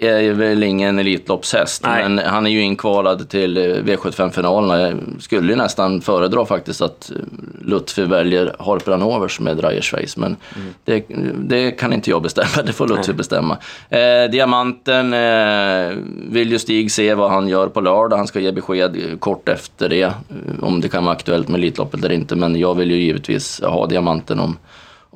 är 0.00 0.32
väl 0.32 0.62
ingen 0.62 0.98
Elitloppshäst, 0.98 1.82
Nej. 1.82 2.08
men 2.08 2.18
han 2.18 2.46
är 2.46 2.50
ju 2.50 2.60
inkvalad 2.60 3.28
till 3.28 3.58
V75-finalerna. 3.58 4.80
Jag 4.80 4.98
skulle 5.18 5.52
ju 5.52 5.56
nästan 5.56 6.00
föredra 6.00 6.46
faktiskt 6.46 6.82
att 6.82 7.12
Lutfi 7.60 8.02
väljer 8.02 8.56
Harper 8.58 8.92
Hanovers 8.92 9.40
med 9.40 9.60
Reiersweiss, 9.60 10.16
men 10.16 10.36
mm. 10.56 10.74
det, 10.84 11.04
det, 11.38 11.70
kan 11.70 11.92
inte 11.92 12.10
jag 12.10 12.22
bestämma, 12.22 12.62
det 12.66 12.72
får 12.72 12.88
Lutfi 12.88 13.10
Nej. 13.10 13.16
bestämma. 13.16 13.58
Eh, 13.88 14.30
Diamanten 14.30 15.12
eh, 15.14 15.94
vill 16.30 16.50
ju 16.50 16.58
Stig 16.58 16.92
se 16.92 17.14
vad 17.14 17.30
han 17.30 17.48
gör 17.48 17.68
på 17.68 17.80
lördag. 17.80 18.16
Han 18.16 18.26
ska 18.26 18.40
ge 18.40 18.52
besked 18.52 19.20
kort 19.20 19.48
efter 19.48 19.88
det, 19.88 20.12
om 20.60 20.80
det 20.80 20.88
kan 20.88 21.04
vara 21.04 21.14
aktuellt 21.14 21.48
med 21.48 21.58
Elitloppet 21.58 22.04
eller 22.04 22.14
inte, 22.14 22.36
men 22.36 22.56
jag 22.56 22.74
vill 22.74 22.90
ju 22.90 22.96
givetvis 22.96 23.60
ha 23.62 23.86
Diamanten 23.86 24.40
om 24.40 24.56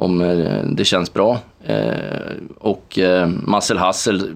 om 0.01 0.21
eh, 0.21 0.65
det 0.65 0.85
känns 0.85 1.13
bra. 1.13 1.39
Eh, 1.65 2.33
och 2.59 2.99
eh, 2.99 3.29
Marcel 3.29 3.79
Hassel 3.79 4.35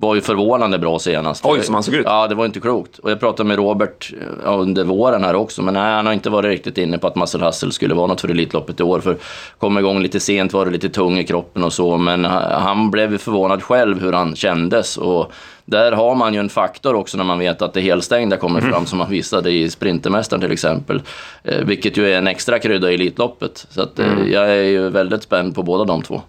var 0.00 0.14
ju 0.14 0.20
förvånande 0.20 0.78
bra 0.78 0.98
senast. 0.98 1.44
Oj, 1.46 1.62
som 1.62 1.74
han 1.74 1.82
såg 1.82 1.94
ut. 1.94 2.06
Ja, 2.06 2.28
det 2.28 2.34
var 2.34 2.46
inte 2.46 2.60
klokt. 2.60 2.98
Och 2.98 3.10
jag 3.10 3.20
pratade 3.20 3.48
med 3.48 3.56
Robert 3.56 4.12
under 4.44 4.84
våren 4.84 5.24
här 5.24 5.34
också, 5.34 5.62
men 5.62 5.74
nej, 5.74 5.92
han 5.92 6.06
har 6.06 6.12
inte 6.12 6.30
varit 6.30 6.48
riktigt 6.48 6.78
inne 6.78 6.98
på 6.98 7.06
att 7.06 7.14
Marcel 7.14 7.42
Hassel 7.42 7.72
skulle 7.72 7.94
vara 7.94 8.06
något 8.06 8.20
för 8.20 8.28
Elitloppet 8.28 8.80
i 8.80 8.82
år. 8.82 9.00
För 9.00 9.16
kom 9.58 9.78
igång 9.78 10.02
lite 10.02 10.20
sent, 10.20 10.52
var 10.52 10.64
det 10.64 10.70
lite 10.70 10.88
tung 10.88 11.18
i 11.18 11.24
kroppen 11.24 11.64
och 11.64 11.72
så, 11.72 11.96
men 11.96 12.24
han 12.24 12.90
blev 12.90 13.18
förvånad 13.18 13.62
själv 13.62 14.00
hur 14.00 14.12
han 14.12 14.36
kändes. 14.36 14.96
Och 14.96 15.32
där 15.64 15.92
har 15.92 16.14
man 16.14 16.34
ju 16.34 16.40
en 16.40 16.48
faktor 16.48 16.94
också 16.94 17.16
när 17.16 17.24
man 17.24 17.38
vet 17.38 17.62
att 17.62 17.72
det 17.72 17.80
helstängda 17.80 18.36
kommer 18.36 18.60
fram, 18.60 18.72
mm. 18.72 18.86
som 18.86 18.98
man 18.98 19.10
visade 19.10 19.50
i 19.50 19.70
Sprintermästaren 19.70 20.40
till 20.40 20.52
exempel. 20.52 21.02
Eh, 21.44 21.64
vilket 21.64 21.96
ju 21.96 22.12
är 22.12 22.18
en 22.18 22.26
extra 22.26 22.58
krydda 22.58 22.90
i 22.90 22.94
Elitloppet. 22.94 23.66
Så 23.70 23.82
att, 23.82 23.98
eh, 23.98 24.12
mm. 24.12 24.32
jag 24.32 24.50
är 24.50 24.62
ju 24.62 24.88
väldigt 24.88 25.22
spänd 25.22 25.54
på 25.54 25.62
båda 25.62 25.84
de 25.84 26.02
två. 26.02 26.22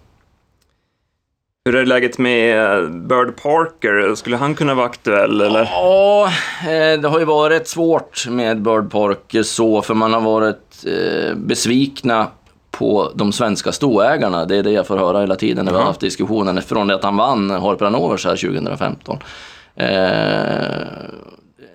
Hur 1.64 1.76
är 1.76 1.86
läget 1.86 2.18
med 2.18 2.58
eh, 2.58 2.88
Bird 2.88 3.36
Parker? 3.36 4.14
Skulle 4.14 4.36
han 4.36 4.54
kunna 4.54 4.74
vara 4.74 4.86
aktuell? 4.86 5.40
Eller? 5.40 5.64
Ja, 5.64 6.26
eh, 6.60 7.00
det 7.00 7.08
har 7.08 7.18
ju 7.18 7.24
varit 7.24 7.68
svårt 7.68 8.28
med 8.28 8.62
Bird 8.62 8.90
Parker 8.90 9.42
så, 9.42 9.82
för 9.82 9.94
man 9.94 10.12
har 10.12 10.20
varit 10.20 10.84
eh, 10.86 11.34
besvikna 11.34 12.26
på 12.70 13.12
de 13.14 13.32
svenska 13.32 13.72
stoägarna. 13.72 14.44
Det 14.44 14.56
är 14.56 14.62
det 14.62 14.70
jag 14.70 14.86
får 14.86 14.96
höra 14.96 15.20
hela 15.20 15.36
tiden 15.36 15.64
när 15.64 15.72
vi 15.72 15.78
har 15.78 15.84
haft 15.84 16.00
diskussionen 16.00 16.62
från 16.62 16.86
det 16.86 16.94
att 16.94 17.04
han 17.04 17.16
vann 17.16 17.50
Harper 17.50 17.84
Hanovers 17.84 18.24
här 18.24 18.36
2015. 18.36 19.18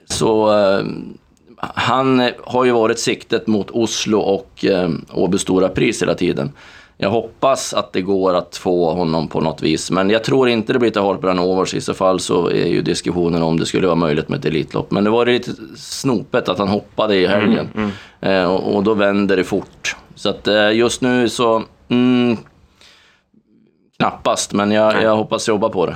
så 0.05 0.51
han 1.57 2.31
har 2.43 2.65
ju 2.65 2.71
varit 2.71 2.99
siktet 2.99 3.47
mot 3.47 3.71
Oslo 3.71 4.19
och 4.19 4.65
Åby 5.13 5.37
Stora 5.37 5.69
Pris 5.69 6.01
hela 6.01 6.13
tiden. 6.13 6.51
Jag 6.99 7.09
hoppas 7.09 7.73
att 7.73 7.93
det 7.93 8.01
går 8.01 8.33
att 8.33 8.57
få 8.57 8.93
honom 8.93 9.27
på 9.27 9.41
något 9.41 9.61
vis, 9.61 9.91
men 9.91 10.09
jag 10.09 10.23
tror 10.23 10.49
inte 10.49 10.73
det 10.73 10.79
blir 10.79 10.91
till 10.91 11.01
Harper. 11.01 11.75
I 11.75 11.81
så 11.81 11.93
fall 11.93 12.19
så 12.19 12.49
är 12.49 12.65
ju 12.65 12.81
diskussionen 12.81 13.43
om 13.43 13.59
det 13.59 13.65
skulle 13.65 13.87
vara 13.87 13.95
möjligt 13.95 14.29
med 14.29 14.39
ett 14.39 14.45
Elitlopp. 14.45 14.91
Men 14.91 15.03
det 15.03 15.09
var 15.09 15.25
lite 15.25 15.51
snopet 15.77 16.49
att 16.49 16.59
han 16.59 16.67
hoppade 16.67 17.15
i 17.15 17.27
helgen 17.27 17.69
mm, 17.75 17.91
mm. 18.21 18.43
Eh, 18.43 18.51
och, 18.51 18.75
och, 18.75 18.83
då 18.83 18.93
vänder 18.93 19.37
det 19.37 19.43
fort. 19.43 19.95
Så 20.15 20.29
att 20.29 20.47
eh, 20.47 20.71
just 20.71 21.01
nu 21.01 21.29
så... 21.29 21.63
Mm, 21.89 22.37
knappast, 23.97 24.53
men 24.53 24.71
jag, 24.71 25.03
jag 25.03 25.15
hoppas 25.15 25.47
jobba 25.47 25.69
på 25.69 25.85
det 25.85 25.95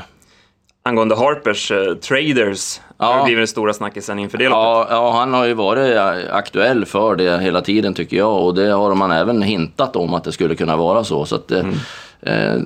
angående 0.83 1.15
Harpers 1.15 1.71
uh, 1.71 1.95
traders. 1.95 2.79
Ja. 2.97 3.07
Det 3.07 3.13
har 3.13 3.23
blivit 3.23 3.39
den 3.39 3.47
stora 3.47 3.73
snackisen 3.73 4.19
inför 4.19 4.37
det 4.37 4.43
ja, 4.43 4.87
ja, 4.89 5.11
han 5.11 5.33
har 5.33 5.45
ju 5.45 5.53
varit 5.53 5.95
eh, 5.95 6.35
aktuell 6.35 6.85
för 6.85 7.15
det 7.15 7.41
hela 7.41 7.61
tiden 7.61 7.93
tycker 7.93 8.17
jag 8.17 8.45
och 8.45 8.55
det 8.55 8.71
har 8.71 8.95
man 8.95 9.11
även 9.11 9.41
hintat 9.41 9.95
om 9.95 10.13
att 10.13 10.23
det 10.23 10.31
skulle 10.31 10.55
kunna 10.55 10.77
vara 10.77 11.03
så. 11.03 11.25
så 11.25 11.35
att 11.35 11.47
det, 11.47 11.59
mm. 11.59 11.75
eh, 12.21 12.61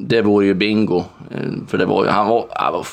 det 0.00 0.22
vore 0.22 0.46
ju 0.46 0.54
bingo. 0.54 1.04
Eh, 1.30 1.38
för 1.68 1.78
det 1.78 1.84
var, 1.84 2.06
han, 2.06 2.26
var, 2.26 2.46
han, 2.50 2.72
var, 2.72 2.86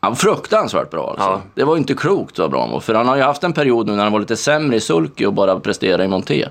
han 0.00 0.10
var 0.10 0.16
fruktansvärt 0.16 0.90
bra 0.90 1.10
alltså. 1.10 1.28
Ja. 1.28 1.40
Det 1.54 1.64
var 1.64 1.76
inte 1.76 1.94
klokt 1.94 2.38
vad 2.38 2.50
bra 2.50 2.60
han 2.60 2.70
var. 2.70 2.80
För 2.80 2.94
han 2.94 3.08
har 3.08 3.16
ju 3.16 3.22
haft 3.22 3.44
en 3.44 3.52
period 3.52 3.86
nu 3.86 3.96
när 3.96 4.02
han 4.02 4.12
var 4.12 4.20
lite 4.20 4.36
sämre 4.36 4.76
i 4.76 4.80
sulky 4.80 5.26
och 5.26 5.32
bara 5.32 5.60
presterade 5.60 6.04
i 6.04 6.08
monté. 6.08 6.48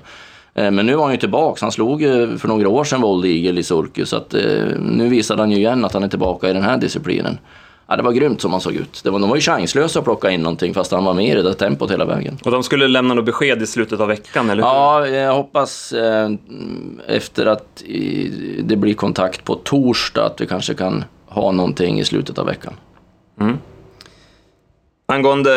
Men 0.58 0.86
nu 0.86 0.94
var 0.94 1.02
han 1.02 1.12
ju 1.12 1.18
tillbaka. 1.18 1.58
Han 1.64 1.72
slog 1.72 2.02
ju 2.02 2.38
för 2.38 2.48
några 2.48 2.68
år 2.68 2.84
sedan 2.84 3.00
Vold 3.00 3.24
Eagle 3.24 3.60
i 3.60 3.62
sulky. 3.62 4.04
Så 4.04 4.16
att, 4.16 4.34
nu 4.78 5.08
visade 5.08 5.42
han 5.42 5.50
ju 5.50 5.56
igen 5.56 5.84
att 5.84 5.92
han 5.92 6.02
är 6.02 6.08
tillbaka 6.08 6.50
i 6.50 6.52
den 6.52 6.62
här 6.62 6.76
disciplinen. 6.76 7.38
Ja, 7.90 7.96
det 7.96 8.02
var 8.02 8.12
grymt 8.12 8.40
som 8.40 8.52
han 8.52 8.60
såg 8.60 8.74
ut. 8.74 9.00
Det 9.04 9.10
var, 9.10 9.18
de 9.18 9.28
var 9.28 9.36
ju 9.36 9.42
chanslösa 9.42 9.98
att 9.98 10.04
plocka 10.04 10.30
in 10.30 10.42
någonting 10.42 10.74
fast 10.74 10.92
han 10.92 11.04
var 11.04 11.14
med 11.14 11.24
i 11.24 11.34
det 11.34 11.42
där 11.42 11.52
tempot 11.52 11.90
hela 11.90 12.04
vägen. 12.04 12.38
Och 12.44 12.50
de 12.50 12.62
skulle 12.62 12.88
lämna 12.88 13.14
något 13.14 13.24
besked 13.24 13.62
i 13.62 13.66
slutet 13.66 14.00
av 14.00 14.08
veckan, 14.08 14.50
eller 14.50 14.62
hur? 14.62 14.68
Ja, 14.68 15.06
jag 15.06 15.34
hoppas 15.34 15.92
eh, 15.92 16.30
efter 17.06 17.46
att 17.46 17.82
i, 17.82 18.30
det 18.64 18.76
blir 18.76 18.94
kontakt 18.94 19.44
på 19.44 19.54
torsdag 19.54 20.24
att 20.24 20.40
vi 20.40 20.46
kanske 20.46 20.74
kan 20.74 21.04
ha 21.26 21.52
någonting 21.52 22.00
i 22.00 22.04
slutet 22.04 22.38
av 22.38 22.46
veckan. 22.46 22.72
Mm. 23.40 23.58
Angående 25.12 25.50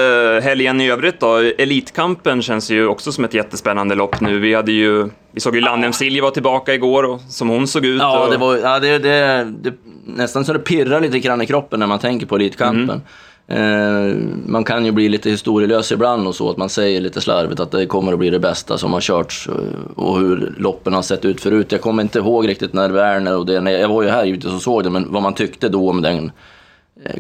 helgen 0.43 0.81
i 0.81 0.89
övrigt 0.89 1.19
då, 1.19 1.37
Elitkampen 1.37 2.41
känns 2.41 2.71
ju 2.71 2.87
också 2.87 3.11
som 3.11 3.25
ett 3.25 3.33
jättespännande 3.33 3.95
lopp 3.95 4.21
nu. 4.21 4.39
Vi, 4.39 4.53
hade 4.53 4.71
ju, 4.71 5.09
vi 5.31 5.39
såg 5.39 5.55
ju 5.55 5.61
Landem 5.61 5.93
Silja 5.93 6.23
var 6.23 6.31
tillbaka 6.31 6.73
igår, 6.73 7.03
och, 7.03 7.21
som 7.21 7.49
hon 7.49 7.67
såg 7.67 7.85
ut. 7.85 8.01
Ja, 8.01 8.25
och... 8.25 8.31
det 8.31 8.37
var 8.37 8.57
ja, 8.57 8.79
det, 8.79 8.99
det, 8.99 9.47
det, 9.61 9.73
nästan 10.05 10.45
så 10.45 10.53
det 10.53 10.59
pirrar 10.59 11.01
lite 11.01 11.19
grann 11.19 11.41
i 11.41 11.45
kroppen 11.45 11.79
när 11.79 11.87
man 11.87 11.99
tänker 11.99 12.25
på 12.25 12.35
Elitkampen. 12.35 13.01
Mm. 13.47 14.09
Eh, 14.09 14.15
man 14.45 14.63
kan 14.63 14.85
ju 14.85 14.91
bli 14.91 15.09
lite 15.09 15.29
historielös 15.29 15.91
ibland 15.91 16.27
och 16.27 16.35
så, 16.35 16.49
att 16.49 16.57
man 16.57 16.69
säger 16.69 17.01
lite 17.01 17.21
slarvigt 17.21 17.59
att 17.59 17.71
det 17.71 17.85
kommer 17.85 18.13
att 18.13 18.19
bli 18.19 18.29
det 18.29 18.39
bästa 18.39 18.77
som 18.77 18.93
har 18.93 19.01
körts 19.01 19.47
eh, 19.47 19.53
och 19.95 20.19
hur 20.19 20.55
loppen 20.57 20.93
har 20.93 21.01
sett 21.01 21.25
ut 21.25 21.41
förut. 21.41 21.71
Jag 21.71 21.81
kommer 21.81 22.03
inte 22.03 22.19
ihåg 22.19 22.47
riktigt 22.47 22.73
när 22.73 22.89
Werner 22.89 23.37
och 23.37 23.45
det, 23.45 23.71
jag 23.71 23.89
var 23.89 24.03
ju 24.03 24.09
här 24.09 24.25
givetvis 24.25 24.53
och 24.53 24.61
såg 24.61 24.83
det, 24.83 24.89
men 24.89 25.13
vad 25.13 25.23
man 25.23 25.33
tyckte 25.33 25.69
då 25.69 25.89
om 25.89 26.01
den 26.01 26.31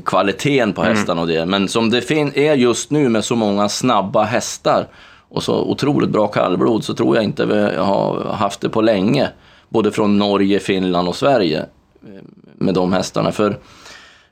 kvaliteten 0.05 0.73
på 0.73 0.81
mm. 0.81 0.95
hästarna 0.95 1.21
och 1.21 1.27
det. 1.27 1.45
Men 1.45 1.67
som 1.67 1.89
det 1.89 2.11
är 2.11 2.55
just 2.55 2.91
nu 2.91 3.09
med 3.09 3.25
så 3.25 3.35
många 3.35 3.69
snabba 3.69 4.23
hästar 4.23 4.87
och 5.29 5.43
så 5.43 5.61
otroligt 5.61 6.09
bra 6.09 6.27
kallblod 6.27 6.83
så 6.83 6.93
tror 6.93 7.15
jag 7.15 7.23
inte 7.23 7.45
vi 7.45 7.75
har 7.75 8.33
haft 8.33 8.61
det 8.61 8.69
på 8.69 8.81
länge. 8.81 9.29
Både 9.69 9.91
från 9.91 10.17
Norge, 10.17 10.59
Finland 10.59 11.07
och 11.07 11.15
Sverige 11.15 11.59
eh, 11.59 12.23
med 12.57 12.73
de 12.73 12.93
hästarna. 12.93 13.31
För 13.31 13.57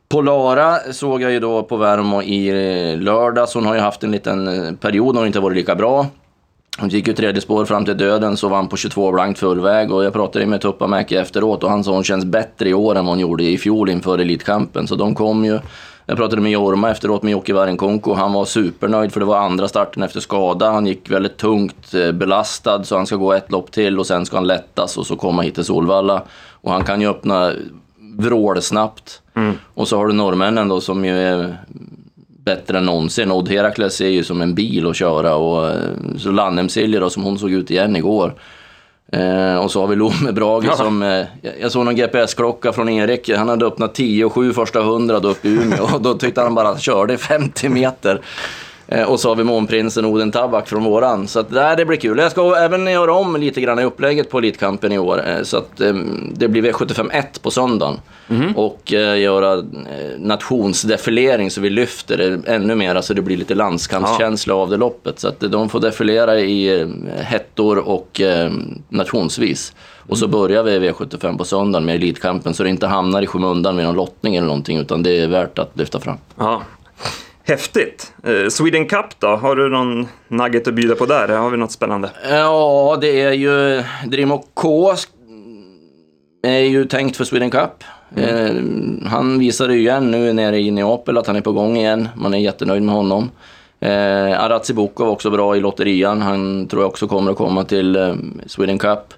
Polara 0.09 0.77
såg 0.91 1.21
jag 1.21 1.31
ju 1.31 1.39
då 1.39 1.63
på 1.63 1.77
Värmo 1.77 2.21
i 2.21 2.51
lördags. 2.95 3.53
Hon 3.53 3.65
har 3.65 3.75
ju 3.75 3.81
haft 3.81 4.03
en 4.03 4.11
liten 4.11 4.77
period 4.77 5.15
när 5.15 5.21
hon 5.21 5.27
inte 5.27 5.39
varit 5.39 5.57
lika 5.57 5.75
bra. 5.75 6.05
Hon 6.77 6.89
gick 6.89 7.07
ju 7.07 7.13
tredje 7.13 7.41
spår 7.41 7.65
fram 7.65 7.85
till 7.85 7.97
döden, 7.97 8.37
så 8.37 8.47
vann 8.47 8.67
på 8.67 8.77
22 8.77 9.11
blankt 9.11 9.39
fullväg. 9.39 9.91
Och 9.91 10.03
jag 10.03 10.13
pratade 10.13 10.45
med 10.45 10.61
Tuppamäki 10.61 11.15
efteråt 11.15 11.63
och 11.63 11.69
han 11.69 11.83
sa 11.83 11.91
hon 11.91 12.03
känns 12.03 12.25
bättre 12.25 12.69
i 12.69 12.73
år 12.73 12.95
än 12.95 13.05
vad 13.05 13.11
hon 13.11 13.19
gjorde 13.19 13.43
i 13.43 13.57
fjol 13.57 13.89
inför 13.89 14.19
Elitkampen. 14.19 14.87
Så 14.87 14.95
de 14.95 15.15
kom 15.15 15.45
ju. 15.45 15.59
Jag 16.05 16.17
pratade 16.17 16.41
med 16.41 16.51
Jorma 16.51 16.91
efteråt 16.91 17.23
med 17.23 17.31
Jocke 17.31 17.53
Varenkonko. 17.53 18.13
Han 18.13 18.33
var 18.33 18.45
supernöjd 18.45 19.11
för 19.11 19.19
det 19.19 19.25
var 19.25 19.37
andra 19.37 19.67
starten 19.67 20.03
efter 20.03 20.19
skada. 20.19 20.71
Han 20.71 20.87
gick 20.87 21.11
väldigt 21.11 21.37
tungt 21.37 21.93
eh, 21.93 22.11
belastad 22.11 22.83
så 22.83 22.95
han 22.95 23.05
ska 23.05 23.15
gå 23.15 23.33
ett 23.33 23.51
lopp 23.51 23.71
till 23.71 23.99
och 23.99 24.07
sen 24.07 24.25
ska 24.25 24.37
han 24.37 24.47
lättas 24.47 24.97
och 24.97 25.07
så 25.07 25.15
komma 25.15 25.41
hit 25.41 25.55
till 25.55 25.63
Solvalla. 25.63 26.23
Och 26.51 26.71
han 26.71 26.83
kan 26.83 27.01
ju 27.01 27.09
öppna 27.09 27.53
vrålsnabbt. 28.17 29.21
Mm. 29.35 29.53
Och 29.73 29.87
så 29.87 29.97
har 29.97 30.07
du 30.07 30.13
norrmännen 30.13 30.67
då 30.67 30.81
som 30.81 31.05
ju 31.05 31.17
är 31.17 31.57
bättre 32.45 32.77
än 32.77 32.85
någonsin. 32.85 33.31
Odd 33.31 33.49
Herakles 33.49 34.01
är 34.01 34.07
ju 34.07 34.23
som 34.23 34.41
en 34.41 34.55
bil 34.55 34.87
att 34.87 34.95
köra 34.95 35.35
och 35.35 35.69
eh, 35.69 35.75
så 36.17 36.31
Landhemsilje 36.31 36.99
då 36.99 37.09
som 37.09 37.23
hon 37.23 37.39
såg 37.39 37.51
ut 37.51 37.71
igen 37.71 37.95
igår. 37.95 38.33
Eh, 39.11 39.55
och 39.55 39.71
så 39.71 39.81
har 39.81 39.87
vi 39.87 39.95
Lomme 39.95 40.31
Brage 40.31 40.65
ja. 40.65 40.75
som, 40.75 41.03
eh, 41.03 41.25
jag 41.61 41.71
såg 41.71 41.85
någon 41.85 41.95
GPS-klocka 41.95 42.73
från 42.73 42.89
Erik, 42.89 43.29
han 43.29 43.49
hade 43.49 43.65
öppnat 43.65 43.95
10 43.95 44.25
och 44.25 44.33
7 44.33 44.53
första 44.53 44.79
100 44.79 45.17
uppe 45.17 45.47
i 45.47 45.51
Umeå 45.51 45.83
och 45.93 46.01
då 46.01 46.13
tyckte 46.13 46.41
han 46.41 46.55
bara 46.55 46.77
körde 46.77 47.17
50 47.17 47.69
meter. 47.69 48.21
Eh, 48.91 49.03
och 49.03 49.19
så 49.19 49.29
har 49.29 49.35
vi 49.35 49.43
Månprinsen 49.43 50.05
Oden 50.05 50.31
Tabak 50.31 50.67
från 50.67 50.83
våran. 50.83 51.27
Så 51.27 51.39
att, 51.39 51.51
nej, 51.51 51.77
det 51.77 51.85
blir 51.85 51.97
kul. 51.97 52.17
Jag 52.17 52.31
ska 52.31 52.55
även 52.55 52.87
göra 52.87 53.13
om 53.13 53.35
lite 53.35 53.61
grann 53.61 53.79
i 53.79 53.83
upplägget 53.83 54.29
på 54.29 54.37
Elitkampen 54.37 54.91
i 54.91 54.99
år. 54.99 55.27
Eh, 55.27 55.43
så 55.43 55.57
att 55.57 55.81
eh, 55.81 55.93
det 56.33 56.47
blir 56.47 56.61
V75 56.61 57.09
1 57.13 57.41
på 57.41 57.51
söndagen. 57.51 57.99
Mm. 58.29 58.57
Och 58.57 58.91
göra 59.17 59.63
nationsdefilering 60.17 61.51
så 61.51 61.61
vi 61.61 61.69
lyfter 61.69 62.17
det 62.17 62.53
ännu 62.53 62.75
mer. 62.75 63.01
Så 63.01 63.13
det 63.13 63.21
blir 63.21 63.37
lite 63.37 63.55
landskampskänsla 63.55 64.53
ja. 64.53 64.57
av 64.59 64.69
det 64.69 64.77
loppet. 64.77 65.19
Så 65.19 65.27
att 65.27 65.39
de 65.39 65.69
får 65.69 65.79
defilera 65.79 66.39
i 66.39 66.87
hettor 67.17 67.77
och 67.77 68.21
nationsvis. 68.89 69.73
Och 70.07 70.17
så 70.17 70.27
börjar 70.27 70.63
vi 70.63 70.79
V75 70.79 71.37
på 71.37 71.45
söndagen 71.45 71.85
med 71.85 71.95
Elitkampen 71.95 72.53
så 72.53 72.63
det 72.63 72.69
inte 72.69 72.87
hamnar 72.87 73.21
i 73.21 73.27
skymundan 73.27 73.75
med 73.75 73.85
någon 73.85 73.95
lottning 73.95 74.35
eller 74.35 74.47
någonting 74.47 74.77
utan 74.77 75.03
det 75.03 75.19
är 75.19 75.27
värt 75.27 75.59
att 75.59 75.71
lyfta 75.77 75.99
fram. 75.99 76.17
Ja. 76.37 76.61
Häftigt! 77.49 78.13
Eh, 78.23 78.49
Sweden 78.49 78.85
Cup 78.85 79.05
då, 79.19 79.27
har 79.27 79.55
du 79.55 79.69
någon 79.69 80.07
nugget 80.27 80.67
att 80.67 80.73
bjuda 80.73 80.95
på 80.95 81.05
där? 81.05 81.27
Har 81.27 81.49
vi 81.49 81.57
något 81.57 81.71
spännande? 81.71 82.09
Ja, 82.29 82.97
det 83.01 83.21
är 83.21 83.31
ju 83.31 83.83
Drimo 84.07 84.45
K 84.53 84.91
är 86.41 86.59
ju 86.59 86.85
tänkt 86.85 87.17
för 87.17 87.23
Sweden 87.23 87.49
Cup. 87.49 87.83
Mm. 88.15 89.01
Eh, 89.03 89.11
han 89.11 89.39
visade 89.39 89.73
ju 89.73 89.79
igen 89.79 90.11
nu 90.11 90.33
nere 90.33 90.59
i 90.59 90.71
Neapel 90.71 91.17
att 91.17 91.27
han 91.27 91.35
är 91.35 91.41
på 91.41 91.51
gång 91.51 91.77
igen. 91.77 92.09
Man 92.15 92.33
är 92.33 92.37
jättenöjd 92.37 92.83
med 92.83 92.95
honom. 92.95 93.31
Eh, 93.79 94.43
Aratsi 94.43 94.73
var 94.73 94.89
också 94.99 95.29
bra 95.29 95.55
i 95.55 95.59
lotterian. 95.59 96.21
Han 96.21 96.67
tror 96.67 96.81
jag 96.81 96.89
också 96.89 97.07
kommer 97.07 97.31
att 97.31 97.37
komma 97.37 97.63
till 97.63 97.95
eh, 97.95 98.13
Sweden 98.45 98.77
Cup. 98.77 99.13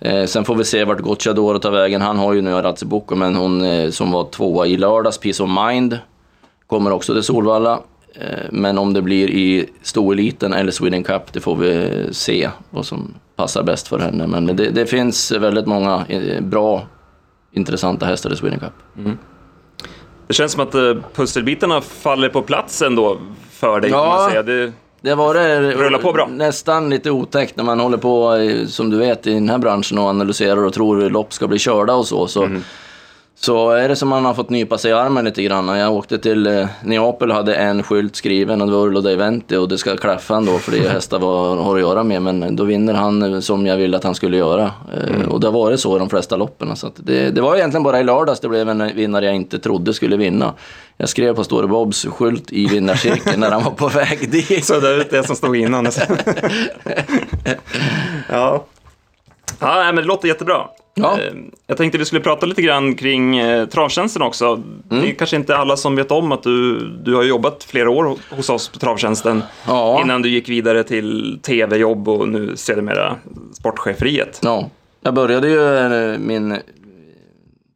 Eh, 0.00 0.24
sen 0.24 0.44
får 0.44 0.54
vi 0.54 0.64
se 0.64 0.84
vart 0.84 1.00
Gocciadoro 1.00 1.58
tar 1.58 1.70
vägen. 1.70 2.00
Han 2.00 2.18
har 2.18 2.32
ju 2.32 2.42
nu 2.42 2.54
Aratsi 2.54 2.86
Boko, 2.86 3.14
men 3.14 3.36
hon 3.36 3.64
eh, 3.64 3.90
som 3.90 4.12
var 4.12 4.24
tvåa 4.24 4.66
i 4.66 4.76
lördags, 4.76 5.18
Peace 5.18 5.42
of 5.42 5.50
Mind, 5.66 5.98
kommer 6.68 6.92
också 6.92 7.14
till 7.14 7.22
Solvalla. 7.22 7.80
Eh, 8.14 8.46
men 8.50 8.78
om 8.78 8.92
det 8.92 9.02
blir 9.02 9.30
i 9.30 9.68
stoeliten 9.82 10.52
eller 10.52 10.72
Sweden 10.72 11.04
Cup, 11.04 11.32
det 11.32 11.40
får 11.40 11.56
vi 11.56 11.90
se 12.12 12.50
vad 12.70 12.86
som 12.86 13.14
passar 13.36 13.62
bäst 13.62 13.88
för 13.88 13.98
henne. 13.98 14.26
Men 14.26 14.46
det, 14.46 14.70
det 14.70 14.86
finns 14.86 15.32
väldigt 15.32 15.66
många 15.66 16.04
eh, 16.08 16.40
bra, 16.40 16.86
intressanta 17.52 18.06
hästar 18.06 18.32
i 18.32 18.36
Sweden 18.36 18.60
Cup. 18.60 18.72
Mm. 18.98 19.18
Det 20.26 20.34
känns 20.34 20.52
som 20.52 20.62
att 20.62 20.74
eh, 20.74 20.94
pusselbitarna 21.14 21.80
faller 21.80 22.28
på 22.28 22.42
plats 22.42 22.82
ändå 22.82 23.18
för 23.50 23.80
dig, 23.80 23.90
ja. 23.90 24.02
kan 24.02 24.08
man 24.08 24.30
säga. 24.30 24.42
Det... 24.42 24.72
Det 25.00 25.14
var 25.14 25.34
det 25.34 25.60
rullar 25.60 25.98
på 25.98 26.12
bra. 26.12 26.26
nästan 26.26 26.90
lite 26.90 27.10
otäckt 27.10 27.56
när 27.56 27.64
man 27.64 27.80
håller 27.80 27.96
på, 27.96 28.36
som 28.68 28.90
du 28.90 28.98
vet, 28.98 29.26
i 29.26 29.34
den 29.34 29.48
här 29.48 29.58
branschen 29.58 29.98
och 29.98 30.04
analyserar 30.04 30.64
och 30.64 30.72
tror 30.72 31.10
lopp 31.10 31.32
ska 31.32 31.46
bli 31.46 31.58
körda 31.58 31.94
och 31.94 32.06
så. 32.06 32.26
så 32.26 32.44
mm. 32.44 32.62
Så 33.40 33.70
är 33.70 33.88
det 33.88 33.96
som 33.96 34.08
man 34.08 34.24
har 34.24 34.34
fått 34.34 34.50
nypa 34.50 34.78
sig 34.78 34.90
i 34.90 34.94
armen 34.94 35.24
lite 35.24 35.42
grann. 35.42 35.68
Jag 35.68 35.92
åkte 35.92 36.18
till 36.18 36.46
eh, 36.46 36.68
Neapel 36.84 37.30
och 37.30 37.36
hade 37.36 37.54
en 37.54 37.82
skylt 37.82 38.16
skriven 38.16 38.60
och 38.60 38.66
det 38.66 38.72
var 38.72 38.86
Urlo 38.86 39.00
Deventi 39.00 39.56
och 39.56 39.68
det 39.68 39.78
ska 39.78 39.96
klaffa 39.96 40.36
ändå 40.36 40.58
för 40.58 40.72
det 40.72 40.78
är 40.78 40.90
hästar 40.90 41.18
vad 41.18 41.58
har 41.58 41.74
att 41.76 41.80
göra 41.80 42.02
med. 42.02 42.22
Men 42.22 42.56
då 42.56 42.64
vinner 42.64 42.94
han 42.94 43.42
som 43.42 43.66
jag 43.66 43.76
ville 43.76 43.96
att 43.96 44.04
han 44.04 44.14
skulle 44.14 44.36
göra. 44.36 44.72
Eh, 44.92 45.14
mm. 45.14 45.28
Och 45.28 45.40
det 45.40 45.46
har 45.46 45.52
varit 45.52 45.80
så 45.80 45.96
i 45.96 45.98
de 45.98 46.10
flesta 46.10 46.36
loppen. 46.36 46.76
Så 46.76 46.90
det, 46.96 47.30
det, 47.30 47.40
var 47.40 47.56
egentligen 47.56 47.82
bara 47.82 48.00
i 48.00 48.04
lördags 48.04 48.40
det 48.40 48.48
blev 48.48 48.68
en 48.68 48.96
vinnare 48.96 49.24
jag 49.24 49.34
inte 49.34 49.58
trodde 49.58 49.94
skulle 49.94 50.16
vinna. 50.16 50.54
Jag 50.96 51.08
skrev 51.08 51.34
på 51.34 51.44
Store 51.44 51.66
Bobs 51.66 52.06
skylt 52.06 52.52
i 52.52 52.66
vinnarcirkeln 52.66 53.40
när 53.40 53.50
han 53.50 53.64
var 53.64 53.70
på 53.70 53.88
väg 53.98 54.30
dit. 54.30 54.64
Så 54.64 54.80
det 54.80 54.88
är 54.88 55.06
det 55.10 55.24
som 55.24 55.36
stod 55.36 55.56
innan. 55.56 55.86
ja. 58.30 58.64
Ja, 59.60 59.82
men 59.84 59.96
det 59.96 60.02
låter 60.02 60.28
jättebra. 60.28 60.64
Ja. 61.02 61.18
Eh, 61.20 61.32
jag 61.66 61.76
tänkte 61.76 61.98
vi 61.98 62.04
skulle 62.04 62.20
prata 62.20 62.46
lite 62.46 62.62
grann 62.62 62.94
kring 62.94 63.38
eh, 63.38 63.66
travtjänsten 63.66 64.22
också. 64.22 64.46
Mm. 64.46 64.72
Det 64.88 65.10
är 65.10 65.14
kanske 65.14 65.36
inte 65.36 65.56
alla 65.56 65.76
som 65.76 65.96
vet 65.96 66.10
om 66.10 66.32
att 66.32 66.42
du, 66.42 66.78
du 67.04 67.14
har 67.14 67.22
jobbat 67.22 67.64
flera 67.64 67.90
år 67.90 68.16
hos 68.30 68.50
oss 68.50 68.68
på 68.68 68.78
travtjänsten 68.78 69.42
ja. 69.66 70.00
innan 70.02 70.22
du 70.22 70.28
gick 70.28 70.48
vidare 70.48 70.84
till 70.84 71.38
tv-jobb 71.42 72.08
och 72.08 72.28
nu 72.28 72.56
sedermera 72.56 73.16
sportcheferiet. 73.52 74.40
Ja, 74.42 74.68
jag 75.00 75.14
började 75.14 75.48
ju 75.48 75.76
eh, 75.76 76.18
min 76.18 76.56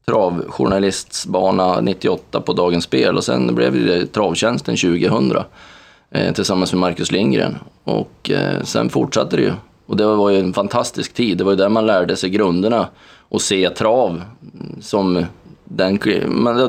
travjournalistbana 0.07 1.81
98 1.81 2.41
på 2.41 2.53
Dagens 2.53 2.85
Spel 2.85 3.17
och 3.17 3.25
sen 3.25 3.55
blev 3.55 3.87
det 3.87 4.07
travtjänsten 4.07 4.77
2000 4.77 5.37
tillsammans 6.35 6.73
med 6.73 6.81
Marcus 6.81 7.13
Lindgren. 7.13 7.59
Och 7.85 8.31
sen 8.65 8.89
fortsatte 8.89 9.37
det 9.37 9.43
ju. 9.43 9.53
Och 9.93 9.99
det 9.99 10.07
var 10.07 10.31
ju 10.31 10.39
en 10.39 10.53
fantastisk 10.53 11.15
tid. 11.15 11.39
Det 11.39 11.45
var 11.45 11.53
ju 11.53 11.57
där 11.57 11.69
man 11.69 11.87
lärde 11.87 12.17
sig 12.17 12.31
grunderna 12.31 12.89
och 13.29 13.41
se 13.43 13.71
trav 13.71 14.23
som 14.81 15.25
den, 15.65 15.99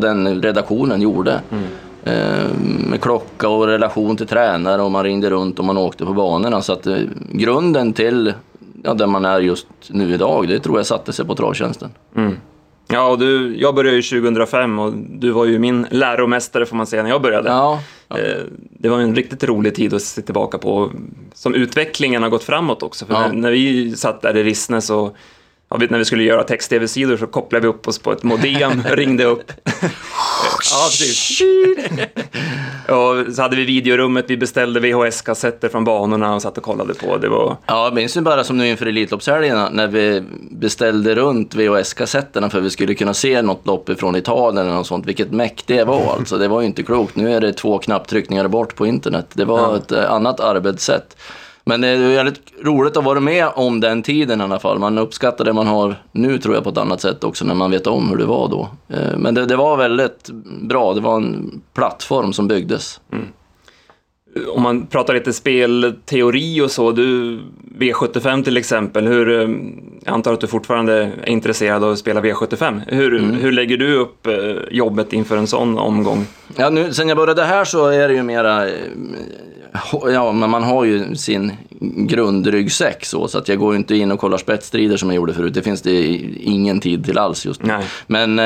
den 0.02 0.42
redaktionen 0.42 1.02
gjorde. 1.02 1.42
Mm. 1.52 1.64
Eh, 2.04 2.50
med 2.90 3.02
klocka 3.02 3.50
och 3.50 3.68
relation 3.68 4.18
till 4.18 4.28
tränare 4.28 4.82
och 4.82 4.92
man 4.92 5.04
ringde 5.04 5.30
runt 5.30 5.60
och 5.60 5.66
man 5.66 5.78
åkte 5.78 6.06
på 6.06 6.14
banorna. 6.14 6.62
Så 6.62 6.74
att 6.74 6.88
eh, 6.88 6.98
grunden 7.32 7.94
till 7.94 8.34
ja, 8.84 8.94
där 8.94 9.08
man 9.08 9.26
är 9.26 9.40
just 9.40 9.68
nu 9.88 10.14
idag, 10.14 10.48
det 10.48 10.60
tror 10.60 10.80
jag 10.80 10.86
satte 10.86 11.14
sig 11.14 11.26
på 11.26 11.36
travtjänsten. 11.36 11.90
Mm. 12.16 12.38
Ja, 12.94 13.08
och 13.08 13.20
du, 13.20 13.58
jag 13.58 13.76
började 13.76 13.98
ju 13.98 14.22
2005 14.22 14.80
och 14.80 14.94
du 14.94 15.32
var 15.32 15.46
ju 15.46 15.60
min 15.60 15.88
läromästare 15.90 16.66
får 16.66 16.76
man 16.76 16.88
säga 16.88 17.04
när 17.04 17.10
jag 17.10 17.22
började. 17.22 17.50
Ja, 17.50 17.80
ja. 18.08 18.18
Eh, 18.18 18.42
det 18.80 18.90
var 18.90 19.00
en 19.00 19.16
riktigt 19.16 19.44
rolig 19.44 19.76
tid 19.76 19.94
att 19.94 20.02
se 20.02 20.22
tillbaka 20.22 20.58
på, 20.58 20.92
som 21.34 21.56
utvecklingen 21.56 22.24
har 22.24 22.30
gått 22.30 22.44
framåt 22.44 22.84
också. 22.84 23.06
För 23.06 23.14
ja. 23.14 23.28
när, 23.28 23.34
när, 23.34 23.52
vi 23.52 23.96
satt 23.96 24.22
där 24.22 24.38
i 24.38 24.44
Rissne 24.44 24.82
så 24.82 25.16
Ja, 25.74 25.88
när 25.90 25.98
vi 25.98 26.06
skulle 26.06 26.24
göra 26.24 26.44
text-tv-sidor 26.44 27.18
så 27.18 27.28
kopplade 27.28 27.62
vi 27.62 27.68
upp 27.68 27.88
oss 27.88 28.00
på 28.00 28.12
ett 28.12 28.24
modem, 28.24 28.84
ringde 28.90 29.24
upp. 29.24 29.52
ja, 30.72 30.88
precis. 30.90 31.42
och 32.90 33.36
så 33.36 33.42
hade 33.42 33.56
vi 33.56 33.66
videorummet, 33.66 34.26
vi 34.28 34.38
beställde 34.38 34.80
VHS-kassetter 34.80 35.70
från 35.70 35.84
banorna 35.84 36.36
och 36.36 36.42
satt 36.42 36.58
och 36.58 36.64
kollade 36.64 36.94
på. 36.94 37.18
Det 37.18 37.30
var... 37.30 37.58
Ja, 37.66 37.84
jag 37.84 37.94
minns 37.94 38.18
ju 38.18 38.22
bara 38.22 38.44
som 38.44 38.58
nu 38.58 38.68
inför 38.68 38.86
Elitloppshelgerna 38.86 39.70
när 39.70 39.88
vi 39.88 40.24
beställde 40.52 41.16
runt 41.16 41.56
VHS-kassetterna 41.56 42.50
för 42.50 42.58
att 42.58 42.64
vi 42.64 42.70
skulle 42.70 42.96
kunna 42.96 43.14
se 43.14 43.42
något 43.42 43.68
lopp 43.68 43.90
ifrån 43.90 44.16
Italien 44.16 44.66
eller 44.66 44.76
något 44.76 44.88
sånt. 44.88 45.06
Vilket 45.06 45.32
mäkt 45.32 45.68
det 45.68 45.84
var 45.84 46.14
alltså. 46.14 46.38
Det 46.38 46.48
var 46.48 46.62
ju 46.62 46.68
inte 46.68 46.84
klokt. 46.84 47.16
Nu 47.16 47.34
är 47.34 47.42
det 47.42 47.54
två 47.54 47.78
knapptryckningar 47.78 48.48
bort 48.48 48.76
på 48.76 48.86
internet. 48.86 49.28
Det 49.34 49.46
var 49.46 49.60
ja. 49.60 49.78
ett 49.78 49.92
eh, 49.92 50.12
annat 50.12 50.40
arbetssätt. 50.40 51.16
Men 51.66 51.82
det 51.82 51.88
är 51.88 52.16
väldigt 52.16 52.42
roligt 52.62 52.98
att 52.98 53.04
vara 53.04 53.20
med 53.20 53.48
om 53.56 53.80
den 53.80 54.04
tiden 54.04 54.42
i 54.42 54.44
alla 54.44 54.60
fall. 54.60 54.80
Man 54.80 54.98
uppskattar 54.98 55.46
det 55.46 55.54
man 55.54 55.68
har 55.68 55.96
nu 56.12 56.38
tror 56.38 56.56
jag 56.56 56.64
på 56.64 56.70
ett 56.70 56.78
annat 56.78 57.02
sätt 57.02 57.24
också 57.24 57.46
när 57.46 57.56
man 57.56 57.72
vet 57.72 57.88
om 57.88 58.10
hur 58.10 58.18
det 58.18 58.26
var 58.26 58.48
då. 58.48 58.70
Eh, 58.90 59.18
men 59.18 59.34
det, 59.34 59.46
det 59.46 59.56
var 59.56 59.78
väldigt 59.78 60.30
bra. 60.62 60.94
Det 60.94 61.02
var 61.02 61.16
en 61.16 61.62
plattform 61.74 62.34
som 62.34 62.48
byggdes. 62.48 63.02
Mm. 63.12 63.26
Om 64.56 64.62
man 64.62 64.86
pratar 64.86 65.14
lite 65.14 65.34
spelteori 65.34 66.62
och 66.62 66.72
så, 66.72 66.92
du 66.92 67.40
V75 67.80 68.44
till 68.44 68.58
exempel, 68.58 69.08
hur, 69.08 69.42
eh, 69.42 69.50
jag 70.06 70.14
antar 70.14 70.34
att 70.34 70.42
du 70.42 70.48
fortfarande 70.48 70.94
är 70.94 71.30
intresserad 71.30 71.84
av 71.84 71.92
att 71.92 72.00
spela 72.00 72.22
V75. 72.22 72.82
Hur, 72.88 73.18
mm. 73.18 73.34
hur 73.36 73.52
lägger 73.52 73.78
du 73.78 73.96
upp 73.96 74.28
eh, 74.28 74.34
jobbet 74.72 75.14
inför 75.14 75.38
en 75.38 75.48
sån 75.48 75.78
omgång? 75.78 76.26
Ja, 76.56 76.70
nu, 76.70 76.94
sen 76.94 77.08
jag 77.08 77.18
började 77.18 77.44
här 77.44 77.66
så 77.66 77.88
är 77.88 78.08
det 78.08 78.14
ju 78.14 78.24
mera 78.24 78.68
ja, 80.04 80.32
men 80.32 80.50
man 80.50 80.64
har 80.64 80.84
ju 80.84 81.16
sin 81.16 81.52
grundryggsäck 81.98 83.06
så, 83.06 83.28
så 83.28 83.38
att 83.38 83.48
jag 83.48 83.60
går 83.60 83.76
inte 83.76 83.96
in 83.96 84.12
och 84.12 84.20
kollar 84.20 84.38
spetsstrider 84.38 84.98
som 84.98 85.10
jag 85.10 85.16
gjorde 85.16 85.34
förut. 85.34 85.54
Det 85.54 85.62
finns 85.62 85.82
det 85.82 86.16
ingen 86.44 86.80
tid 86.80 87.06
till 87.06 87.18
alls 87.18 87.46
just 87.46 87.64
nu. 87.64 87.68
Nej. 87.68 87.86
Men 88.08 88.40
eh, 88.40 88.46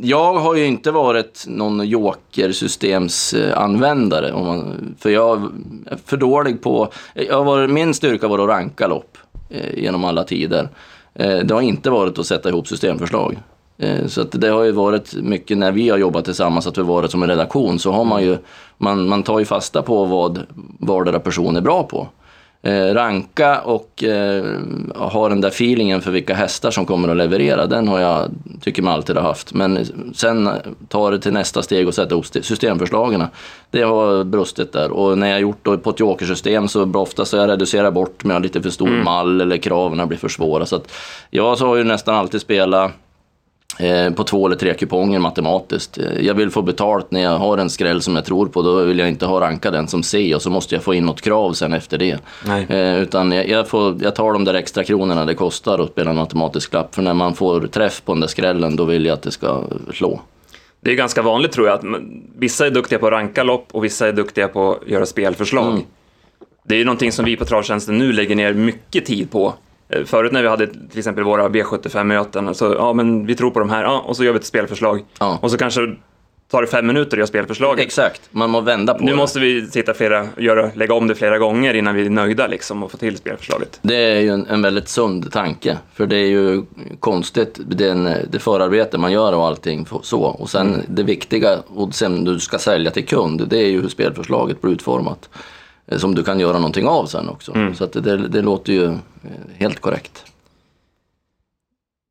jag 0.00 0.34
har 0.34 0.54
ju 0.54 0.64
inte 0.64 0.90
varit 0.90 1.44
någon 1.48 1.88
jokersystemsanvändare. 1.88 4.32
Om 4.32 4.46
man, 4.46 4.94
för 4.98 5.10
jag 5.10 5.42
är 5.86 5.98
för 6.06 6.16
dålig 6.16 6.62
på... 6.62 6.92
Jag 7.14 7.44
var, 7.44 7.66
min 7.66 7.94
styrka 7.94 8.28
var 8.28 8.38
att 8.38 8.48
ranka 8.48 8.86
lopp 8.86 9.18
eh, 9.50 9.78
genom 9.78 10.04
alla 10.04 10.24
tider. 10.24 10.68
Eh, 11.14 11.38
det 11.38 11.54
har 11.54 11.60
inte 11.60 11.90
varit 11.90 12.18
att 12.18 12.26
sätta 12.26 12.48
ihop 12.48 12.68
systemförslag. 12.68 13.36
Eh, 13.78 14.06
så 14.06 14.20
att 14.20 14.32
det 14.32 14.48
har 14.48 14.64
ju 14.64 14.72
varit 14.72 15.14
mycket 15.14 15.58
när 15.58 15.72
vi 15.72 15.88
har 15.88 15.98
jobbat 15.98 16.24
tillsammans, 16.24 16.66
att 16.66 16.78
vi 16.78 16.82
varit 16.82 17.10
som 17.10 17.22
en 17.22 17.28
redaktion, 17.28 17.78
så 17.78 17.92
har 17.92 18.04
man 18.04 18.22
ju, 18.22 18.38
man, 18.78 19.08
man 19.08 19.22
tar 19.22 19.38
ju 19.38 19.44
fasta 19.44 19.82
på 19.82 20.04
vad 20.04 20.42
vardera 20.80 21.20
person 21.20 21.56
är 21.56 21.60
bra 21.60 21.82
på. 21.82 22.08
Eh, 22.62 22.94
ranka 22.94 23.60
och 23.60 24.04
eh, 24.04 24.44
ha 24.94 25.28
den 25.28 25.40
där 25.40 25.48
feelingen 25.48 26.00
för 26.00 26.10
vilka 26.10 26.34
hästar 26.34 26.70
som 26.70 26.86
kommer 26.86 27.08
att 27.08 27.16
leverera, 27.16 27.66
den 27.66 27.88
har 27.88 28.00
jag, 28.00 28.30
tycker 28.60 28.82
man 28.82 28.92
alltid 28.92 29.16
har 29.16 29.22
haft. 29.22 29.54
Men 29.54 29.86
sen 30.14 30.50
ta 30.88 31.10
det 31.10 31.18
till 31.18 31.32
nästa 31.32 31.62
steg 31.62 31.88
och 31.88 31.94
sätta 31.94 32.14
ihop 32.14 32.26
systemförslagen. 32.26 33.24
Det 33.70 33.82
har 33.82 34.24
brustit 34.24 34.72
där. 34.72 34.90
Och 34.90 35.18
när 35.18 35.30
jag 35.30 35.40
gjort 35.40 35.64
det 35.64 35.78
på 35.78 35.90
ett 35.90 36.00
jokersystem 36.00 36.68
så 36.68 36.92
ofta 36.94 37.24
så 37.24 37.36
jag 37.36 37.48
reducerar 37.48 37.90
bort 37.90 38.24
med 38.24 38.42
lite 38.42 38.62
för 38.62 38.70
stor 38.70 38.88
mm. 38.88 39.04
mall 39.04 39.40
eller 39.40 39.56
kraven 39.56 40.08
blir 40.08 40.18
för 40.18 40.28
svåra. 40.28 40.66
Så 40.66 40.76
att 40.76 40.92
jag 41.30 41.56
har 41.56 41.76
ju 41.76 41.84
nästan 41.84 42.14
alltid 42.14 42.40
spelat 42.40 42.92
på 44.16 44.24
två 44.24 44.46
eller 44.46 44.56
tre 44.56 44.74
kuponger 44.74 45.18
matematiskt. 45.18 45.98
Eh, 45.98 46.26
jag 46.26 46.34
vill 46.34 46.50
få 46.50 46.62
betalt 46.62 47.10
när 47.10 47.20
jag 47.20 47.38
har 47.38 47.58
en 47.58 47.70
skräll 47.70 48.02
som 48.02 48.16
jag 48.16 48.24
tror 48.24 48.46
på. 48.46 48.62
Då 48.62 48.84
vill 48.84 48.98
jag 48.98 49.08
inte 49.08 49.26
ha 49.26 49.40
ranka 49.40 49.70
den 49.70 49.88
som 49.88 50.02
C 50.02 50.34
och 50.34 50.42
så 50.42 50.50
måste 50.50 50.74
jag 50.74 50.84
få 50.84 50.94
in 50.94 51.04
något 51.04 51.20
krav 51.20 51.52
sen 51.52 51.72
efter 51.72 51.98
det. 51.98 52.18
Eh, 52.68 53.02
utan 53.02 53.32
jag, 53.32 53.48
jag, 53.48 53.68
får, 53.68 53.96
jag 54.02 54.14
tar 54.14 54.32
de 54.32 54.44
där 54.44 54.54
extra 54.54 54.84
kronorna 54.84 55.24
det 55.24 55.34
kostar 55.34 55.78
att 55.78 55.90
spela 55.90 56.10
en 56.10 56.16
matematisk 56.16 56.70
klapp. 56.70 56.94
För 56.94 57.02
när 57.02 57.14
man 57.14 57.34
får 57.34 57.60
träff 57.66 58.02
på 58.04 58.12
den 58.12 58.20
där 58.20 58.28
skrällen 58.28 58.76
då 58.76 58.84
vill 58.84 59.06
jag 59.06 59.14
att 59.14 59.22
det 59.22 59.30
ska 59.30 59.64
slå. 59.94 60.20
Det 60.80 60.90
är 60.90 60.94
ganska 60.94 61.22
vanligt 61.22 61.52
tror 61.52 61.66
jag 61.66 61.74
att 61.74 61.84
vissa 62.38 62.66
är 62.66 62.70
duktiga 62.70 62.98
på 62.98 63.06
att 63.06 63.12
ranka 63.12 63.42
lopp 63.42 63.66
och 63.72 63.84
vissa 63.84 64.08
är 64.08 64.12
duktiga 64.12 64.48
på 64.48 64.72
att 64.72 64.88
göra 64.88 65.06
spelförslag. 65.06 65.72
Mm. 65.72 65.82
Det 66.64 66.74
är 66.74 66.78
ju 66.78 66.84
någonting 66.84 67.12
som 67.12 67.24
vi 67.24 67.36
på 67.36 67.44
Travtjänsten 67.44 67.98
nu 67.98 68.12
lägger 68.12 68.36
ner 68.36 68.52
mycket 68.52 69.06
tid 69.06 69.30
på 69.30 69.54
Eh, 69.65 69.65
förut 70.04 70.32
när 70.32 70.42
vi 70.42 70.48
hade 70.48 70.66
till 70.66 70.98
exempel 70.98 71.24
våra 71.24 71.48
B75-möten, 71.48 72.54
så 72.54 72.74
ja 72.78 72.92
men 72.92 73.26
vi 73.26 73.34
tror 73.34 73.50
på 73.50 73.58
de 73.58 73.70
här, 73.70 73.82
ja, 73.82 74.04
och 74.06 74.16
så 74.16 74.24
gör 74.24 74.32
vi 74.32 74.38
ett 74.38 74.44
spelförslag. 74.44 75.04
Ja. 75.18 75.38
Och 75.42 75.50
så 75.50 75.58
kanske 75.58 75.80
tar 76.50 76.62
det 76.62 76.68
fem 76.68 76.86
minuter 76.86 77.16
att 77.16 77.18
göra 77.18 77.26
spelförslaget. 77.26 77.86
Exakt, 77.86 78.20
man 78.30 78.50
må 78.50 78.60
vända 78.60 78.94
på 78.94 79.00
nu 79.00 79.06
det. 79.06 79.12
Nu 79.12 79.16
måste 79.16 79.40
vi 79.40 79.66
sitta 79.66 79.94
flera, 79.94 80.26
göra, 80.36 80.70
lägga 80.74 80.94
om 80.94 81.06
det 81.06 81.14
flera 81.14 81.38
gånger 81.38 81.74
innan 81.74 81.94
vi 81.94 82.06
är 82.06 82.10
nöjda 82.10 82.46
liksom 82.46 82.82
och 82.82 82.90
få 82.90 82.96
till 82.96 83.16
spelförslaget. 83.16 83.78
Det 83.82 83.96
är 83.96 84.20
ju 84.20 84.28
en, 84.28 84.46
en 84.46 84.62
väldigt 84.62 84.88
sund 84.88 85.32
tanke, 85.32 85.78
för 85.94 86.06
det 86.06 86.16
är 86.16 86.26
ju 86.26 86.62
konstigt, 87.00 87.60
den, 87.66 88.08
det 88.30 88.38
förarbete 88.38 88.98
man 88.98 89.12
gör 89.12 89.32
och 89.32 89.46
allting 89.46 89.86
så. 90.02 90.22
Och 90.22 90.50
sen 90.50 90.74
mm. 90.74 90.86
det 90.88 91.02
viktiga, 91.02 91.58
och 91.66 91.94
sen 91.94 92.24
du 92.24 92.38
ska 92.38 92.58
sälja 92.58 92.90
till 92.90 93.06
kund, 93.06 93.48
det 93.48 93.58
är 93.58 93.68
ju 93.68 93.80
hur 93.80 93.88
spelförslaget 93.88 94.60
blir 94.60 94.72
utformat. 94.72 95.28
Eh, 95.86 95.98
som 95.98 96.14
du 96.14 96.22
kan 96.22 96.40
göra 96.40 96.58
någonting 96.58 96.86
av 96.86 97.06
sen 97.06 97.28
också. 97.28 97.54
Mm. 97.54 97.74
Så 97.74 97.86
det, 97.86 98.28
det 98.28 98.42
låter 98.42 98.72
ju 98.72 98.84
eh, 98.84 98.98
helt 99.58 99.80
korrekt. 99.80 100.24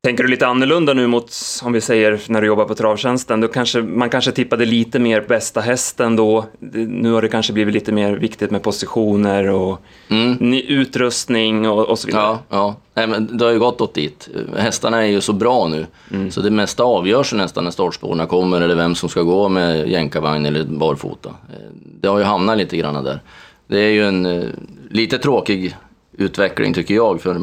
Tänker 0.06 0.24
du 0.24 0.30
lite 0.30 0.46
annorlunda 0.46 0.94
nu 0.94 1.06
mot, 1.06 1.32
om 1.62 1.72
vi 1.72 1.80
säger, 1.80 2.20
när 2.28 2.40
du 2.40 2.46
jobbar 2.46 2.64
på 2.64 2.74
travtjänsten? 2.74 3.40
Då 3.40 3.48
kanske, 3.48 3.82
man 3.82 4.10
kanske 4.10 4.32
tippade 4.32 4.64
lite 4.64 4.98
mer 4.98 5.20
bästa 5.20 5.60
hästen 5.60 6.16
då. 6.16 6.44
Nu 6.88 7.12
har 7.12 7.22
det 7.22 7.28
kanske 7.28 7.52
blivit 7.52 7.74
lite 7.74 7.92
mer 7.92 8.16
viktigt 8.16 8.50
med 8.50 8.62
positioner 8.62 9.48
och 9.48 9.80
mm. 10.08 10.52
utrustning 10.52 11.68
och, 11.68 11.86
och, 11.86 11.98
så 11.98 12.06
vidare. 12.06 12.22
Ja, 12.24 12.38
ja. 12.48 12.74
Nej, 12.94 13.06
men 13.06 13.36
det 13.36 13.44
har 13.44 13.52
ju 13.52 13.58
gått 13.58 13.80
åt 13.80 13.94
dit. 13.94 14.28
Hästarna 14.56 15.02
är 15.02 15.06
ju 15.06 15.20
så 15.20 15.32
bra 15.32 15.68
nu, 15.68 15.86
mm. 16.12 16.30
så 16.30 16.40
det 16.40 16.50
mesta 16.50 16.82
avgörs 16.82 17.32
nästan 17.32 17.64
när 17.64 17.70
startspåren 17.70 18.26
kommer 18.26 18.60
eller 18.60 18.74
vem 18.74 18.94
som 18.94 19.08
ska 19.08 19.22
gå 19.22 19.48
med 19.48 19.88
jänkarvagn 19.88 20.46
eller 20.46 20.64
barfota. 20.64 21.28
Eh, 21.28 21.70
det 22.00 22.08
har 22.08 22.18
ju 22.18 22.24
hamnat 22.24 22.58
lite 22.58 22.76
grann 22.76 23.04
där 23.04 23.20
det 23.66 23.78
är 23.78 23.90
ju 23.90 24.08
en 24.08 24.26
eh, 24.26 24.48
lite 24.90 25.18
tråkig 25.18 25.76
utveckling 26.18 26.74
tycker 26.74 26.94
jag, 26.94 27.20
för, 27.20 27.40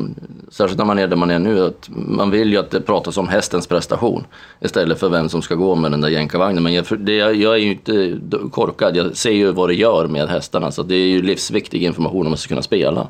särskilt 0.49 0.77
när 0.77 0.85
man 0.85 0.99
är 0.99 1.07
där 1.07 1.15
man 1.15 1.31
är 1.31 1.39
nu. 1.39 1.65
Att 1.65 1.89
man 1.89 2.31
vill 2.31 2.51
ju 2.51 2.57
att 2.57 2.71
det 2.71 2.81
pratas 2.81 3.17
om 3.17 3.27
hästens 3.27 3.67
prestation 3.67 4.25
istället 4.61 4.99
för 4.99 5.09
vem 5.09 5.29
som 5.29 5.41
ska 5.41 5.55
gå 5.55 5.75
med 5.75 5.91
den 5.91 6.01
där 6.01 6.09
jänkarvagnen. 6.09 6.63
Men 6.63 6.73
jag, 6.73 6.85
det, 6.97 7.15
jag 7.15 7.53
är 7.53 7.57
ju 7.57 7.71
inte 7.71 8.19
korkad, 8.51 8.95
jag 8.95 9.17
ser 9.17 9.31
ju 9.31 9.51
vad 9.51 9.69
det 9.69 9.75
gör 9.75 10.07
med 10.07 10.29
hästarna 10.29 10.71
så 10.71 10.83
det 10.83 10.95
är 10.95 11.07
ju 11.07 11.21
livsviktig 11.21 11.83
information 11.83 12.25
om 12.25 12.31
man 12.31 12.37
ska 12.37 12.47
kunna 12.47 12.61
spela. 12.61 13.07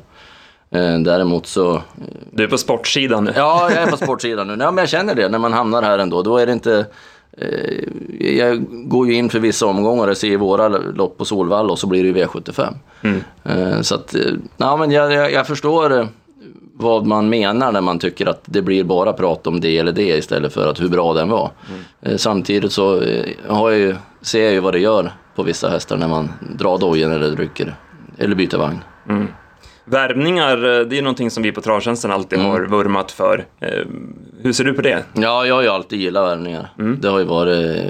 Eh, 0.70 0.98
däremot 0.98 1.46
så... 1.46 1.82
Du 2.30 2.44
är 2.44 2.48
på 2.48 2.58
sportsidan 2.58 3.24
nu? 3.24 3.32
Ja, 3.36 3.70
jag 3.70 3.82
är 3.82 3.90
på 3.90 3.96
sportsidan 3.96 4.46
nu. 4.46 4.56
Nej, 4.56 4.66
men 4.66 4.78
jag 4.78 4.88
känner 4.88 5.14
det, 5.14 5.28
när 5.28 5.38
man 5.38 5.52
hamnar 5.52 5.82
här 5.82 5.98
ändå. 5.98 6.22
Då 6.22 6.38
är 6.38 6.46
det 6.46 6.52
inte 6.52 6.78
Eh, 6.78 6.86
jag 8.20 8.64
går 8.88 9.08
ju 9.08 9.14
in 9.14 9.30
för 9.30 9.38
vissa 9.38 9.66
omgångar 9.66 10.08
och 10.08 10.16
ser 10.16 10.36
våra 10.36 10.68
lopp 10.68 11.18
på 11.18 11.24
Solvalla 11.24 11.72
och 11.72 11.78
så 11.78 11.86
blir 11.86 12.12
det 12.12 12.24
V75. 12.26 12.74
Mm. 13.02 13.20
Eh, 13.44 13.80
så 13.80 13.94
att, 13.94 14.14
eh, 14.14 14.20
ja, 14.56 14.76
men 14.76 14.90
jag, 14.90 15.12
jag, 15.12 15.32
jag, 15.32 15.46
förstår 15.46 16.08
vad 16.76 17.06
man 17.06 17.28
menar 17.28 17.72
när 17.72 17.80
man 17.80 17.98
tycker 17.98 18.26
att 18.26 18.42
det 18.44 18.62
blir 18.62 18.84
bara 18.84 19.12
prat 19.12 19.46
om 19.46 19.60
det 19.60 19.78
eller 19.78 19.92
det 19.92 20.18
istället 20.18 20.52
för 20.52 20.70
att 20.70 20.80
hur 20.80 20.88
bra 20.88 21.14
den 21.14 21.28
var. 21.28 21.50
Mm. 22.02 22.18
Samtidigt 22.18 22.72
så 22.72 23.02
har 23.48 23.70
jag 23.70 23.80
ju, 23.80 23.94
ser 24.20 24.44
jag 24.44 24.52
ju 24.52 24.60
vad 24.60 24.74
det 24.74 24.80
gör 24.80 25.12
på 25.34 25.42
vissa 25.42 25.68
hästar 25.68 25.96
när 25.96 26.08
man 26.08 26.32
drar 26.58 26.78
dojen 26.78 27.12
eller 27.12 27.36
rycker 27.36 27.76
eller 28.18 28.34
byter 28.34 28.56
vagn. 28.56 28.78
Mm. 29.08 29.28
Värvningar, 29.84 30.56
eh, 30.56 30.86
det 30.86 30.98
är 30.98 31.02
någonting 31.02 31.30
som 31.30 31.42
vi 31.42 31.52
på 31.52 31.60
Travtjänsten 31.60 32.10
alltid 32.10 32.38
mm. 32.38 32.50
har 32.50 32.60
vurmat 32.60 33.12
för. 33.12 33.46
Eh, 33.60 33.68
hur 34.42 34.52
ser 34.52 34.64
du 34.64 34.72
på 34.72 34.82
det? 34.82 35.04
Ja, 35.12 35.46
jag 35.46 35.54
har 35.54 35.62
ju 35.62 35.68
alltid 35.68 36.00
gillat 36.00 36.24
värvningar. 36.24 36.72
Mm. 36.78 36.98
Det 37.00 37.08
har 37.08 37.18
ju 37.18 37.24
varit 37.24 37.86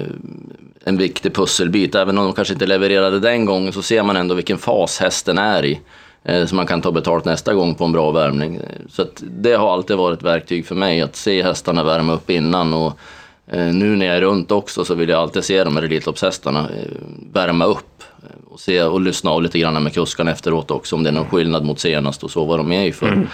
en 0.84 0.96
viktig 0.96 1.34
pusselbit. 1.34 1.94
Även 1.94 2.18
om 2.18 2.24
de 2.24 2.34
kanske 2.34 2.54
inte 2.54 2.66
levererade 2.66 3.20
den 3.20 3.44
gången 3.44 3.72
så 3.72 3.82
ser 3.82 4.02
man 4.02 4.16
ändå 4.16 4.34
vilken 4.34 4.58
fas 4.58 5.00
hästen 5.00 5.38
är 5.38 5.64
i. 5.64 5.80
Eh, 6.24 6.46
så 6.46 6.54
man 6.54 6.66
kan 6.66 6.82
ta 6.82 6.92
betalt 6.92 7.24
nästa 7.24 7.54
gång 7.54 7.74
på 7.74 7.84
en 7.84 7.92
bra 7.92 8.10
värmning. 8.10 8.60
Så 8.88 9.06
det 9.20 9.52
har 9.52 9.72
alltid 9.72 9.96
varit 9.96 10.18
ett 10.18 10.24
verktyg 10.24 10.66
för 10.66 10.74
mig 10.74 11.02
att 11.02 11.16
se 11.16 11.42
hästarna 11.42 11.84
värma 11.84 12.12
upp 12.12 12.30
innan. 12.30 12.74
Och 12.74 12.98
nu 13.46 13.96
när 13.96 14.06
jag 14.06 14.16
är 14.16 14.20
runt 14.20 14.50
också 14.50 14.84
så 14.84 14.94
vill 14.94 15.08
jag 15.08 15.20
alltid 15.20 15.44
se 15.44 15.64
de 15.64 15.76
här 15.76 15.82
Elitloppshästarna 15.82 16.68
värma 17.32 17.64
upp 17.64 17.94
och 18.54 18.60
se 18.60 18.82
och 18.82 19.00
lyssna 19.00 19.30
av 19.30 19.42
lite 19.42 19.58
grann 19.58 19.82
med 19.82 19.94
kuskarna 19.94 20.30
efteråt 20.30 20.70
också 20.70 20.96
om 20.96 21.02
det 21.02 21.10
är 21.10 21.14
någon 21.14 21.28
skillnad 21.28 21.64
mot 21.64 21.80
senast 21.80 22.24
och 22.24 22.30
så 22.30 22.44
vad 22.44 22.58
de 22.58 22.72
är 22.72 22.84
i 22.86 22.92
för. 22.92 23.06
Mm. 23.06 23.26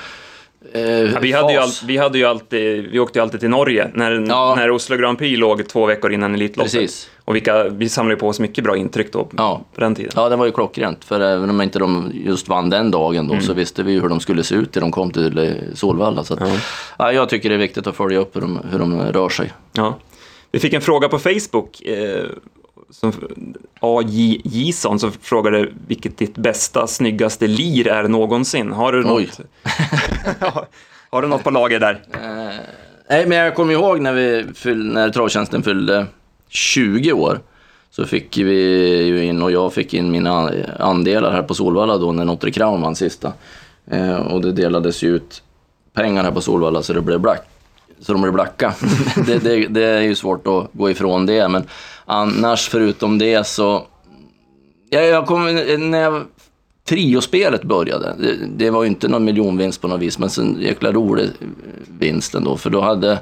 Eh, 0.72 0.80
Ja, 0.82 1.18
vi, 1.20 1.32
hade 1.32 1.52
ju 1.52 1.58
all, 1.58 1.68
vi, 1.86 1.96
hade 1.96 2.18
ju 2.18 2.24
alltid, 2.24 2.90
vi 2.90 2.98
åkte 2.98 3.18
ju 3.18 3.22
alltid 3.22 3.40
till 3.40 3.48
Norge 3.48 3.90
när, 3.94 4.24
Ja. 4.28 4.54
när 4.56 4.70
Oslo 4.70 4.96
Grand 4.96 5.18
Prix 5.18 5.38
låg 5.40 5.68
två 5.68 5.86
veckor 5.86 6.12
innan 6.12 6.34
Elitloppet. 6.34 6.72
Precis. 6.72 7.10
Och 7.24 7.34
vilka, 7.34 7.64
vi 7.68 7.88
samlade 7.88 8.20
på 8.20 8.28
oss 8.28 8.40
mycket 8.40 8.64
bra 8.64 8.76
intryck 8.76 9.12
då 9.12 9.28
Ja. 9.36 9.60
på 9.74 9.80
den 9.80 9.94
tiden. 9.94 10.12
Ja, 10.16 10.28
det 10.28 10.36
var 10.36 10.46
ju 10.46 10.52
klockrent. 10.52 11.04
För 11.04 11.20
även 11.20 11.50
om 11.50 11.60
inte 11.62 11.78
de 11.78 12.12
just 12.14 12.48
vann 12.48 12.70
den 12.70 12.90
dagen 12.90 13.26
då, 13.28 13.32
Mm. 13.34 13.44
så 13.46 13.52
visste 13.52 13.82
vi 13.82 13.92
ju 13.92 14.00
hur 14.00 14.08
de 14.08 14.20
skulle 14.20 14.42
se 14.42 14.54
ut 14.54 14.74
när 14.74 14.80
de 14.82 14.92
kom 14.92 15.10
till 15.10 15.38
eh, 15.38 15.50
Solvalla. 15.74 16.24
Så 16.24 16.34
att, 16.34 16.40
ja. 16.98 17.12
jag 17.12 17.28
tycker 17.28 17.48
det 17.48 17.54
är 17.54 17.58
viktigt 17.58 17.86
att 17.86 17.96
följa 17.96 18.18
upp 18.18 18.36
hur 18.36 18.40
de, 18.40 18.60
hur 18.72 18.78
de 18.78 19.00
rör 19.02 19.28
sig. 19.28 19.52
Ja. 19.72 19.98
Vi 20.52 20.58
fick 20.58 20.72
en 20.72 20.80
fråga 20.80 21.08
på 21.08 21.18
Facebook. 21.18 21.82
Eh, 21.82 22.24
som, 22.90 23.12
A.J. 23.80 24.40
Jison 24.44 24.98
som 24.98 25.12
frågade 25.12 25.68
vilket 25.86 26.18
ditt 26.18 26.36
bästa, 26.36 26.86
snyggaste 26.86 27.46
lir 27.46 27.86
är 27.88 28.08
någonsin. 28.08 28.72
Har 28.72 28.92
du 28.92 28.98
Oj. 28.98 29.04
något, 29.04 29.40
har 31.10 31.22
du 31.22 31.28
något 31.28 31.44
på 31.44 31.50
lager 31.50 31.80
där? 31.80 32.02
Nej, 33.10 33.26
men 33.26 33.38
jag 33.38 33.54
kommer 33.54 33.72
ihåg 33.72 34.00
när, 34.00 34.12
vi 34.12 34.46
fyll, 34.54 34.92
när 34.92 35.10
travtjänsten 35.10 35.62
fyllde 35.62 36.06
20 36.48 37.12
år. 37.12 37.40
Så 37.90 38.04
fick 38.04 38.38
vi 38.38 39.02
ju 39.06 39.24
in, 39.24 39.42
och 39.42 39.52
jag 39.52 39.72
fick 39.72 39.94
in 39.94 40.10
mina 40.10 40.52
andelar 40.78 41.32
här 41.32 41.42
på 41.42 41.54
Solvalla 41.54 41.98
då 41.98 42.12
när 42.12 42.24
Notre 42.24 42.50
Crown 42.50 42.82
vann 42.82 42.96
sista. 42.96 43.32
Eh, 43.90 44.16
och 44.16 44.40
det 44.40 44.52
delades 44.52 45.02
ju 45.02 45.16
ut 45.16 45.42
pengar 45.92 46.24
här 46.24 46.30
på 46.30 46.40
Solvalla 46.40 46.82
så 46.82 46.92
det 46.92 47.00
blev 47.00 47.20
black. 47.20 47.42
Så 48.00 48.12
de 48.12 48.22
blir 48.22 48.32
blacka. 48.32 48.74
det, 49.26 49.38
det, 49.38 49.66
det 49.66 49.84
är 49.84 50.00
ju 50.00 50.14
svårt 50.14 50.46
att 50.46 50.70
gå 50.72 50.90
ifrån 50.90 51.26
det, 51.26 51.48
men 51.48 51.64
annars 52.04 52.68
förutom 52.68 53.18
det 53.18 53.46
så... 53.46 53.86
Ja, 54.90 55.00
jag 55.00 55.26
kom, 55.26 55.44
när 55.90 56.00
jag, 56.00 56.22
triospelet 56.88 57.62
började, 57.62 58.14
det, 58.18 58.36
det 58.56 58.70
var 58.70 58.82
ju 58.82 58.88
inte 58.88 59.08
någon 59.08 59.24
miljonvinst 59.24 59.80
på 59.80 59.88
något 59.88 60.00
vis, 60.00 60.18
men 60.18 60.30
sen 60.30 60.56
jäkla 60.60 60.92
rolig 60.92 61.30
vinst 61.98 62.34
ändå, 62.34 62.56
för 62.56 62.70
då 62.70 62.80
hade 62.80 63.12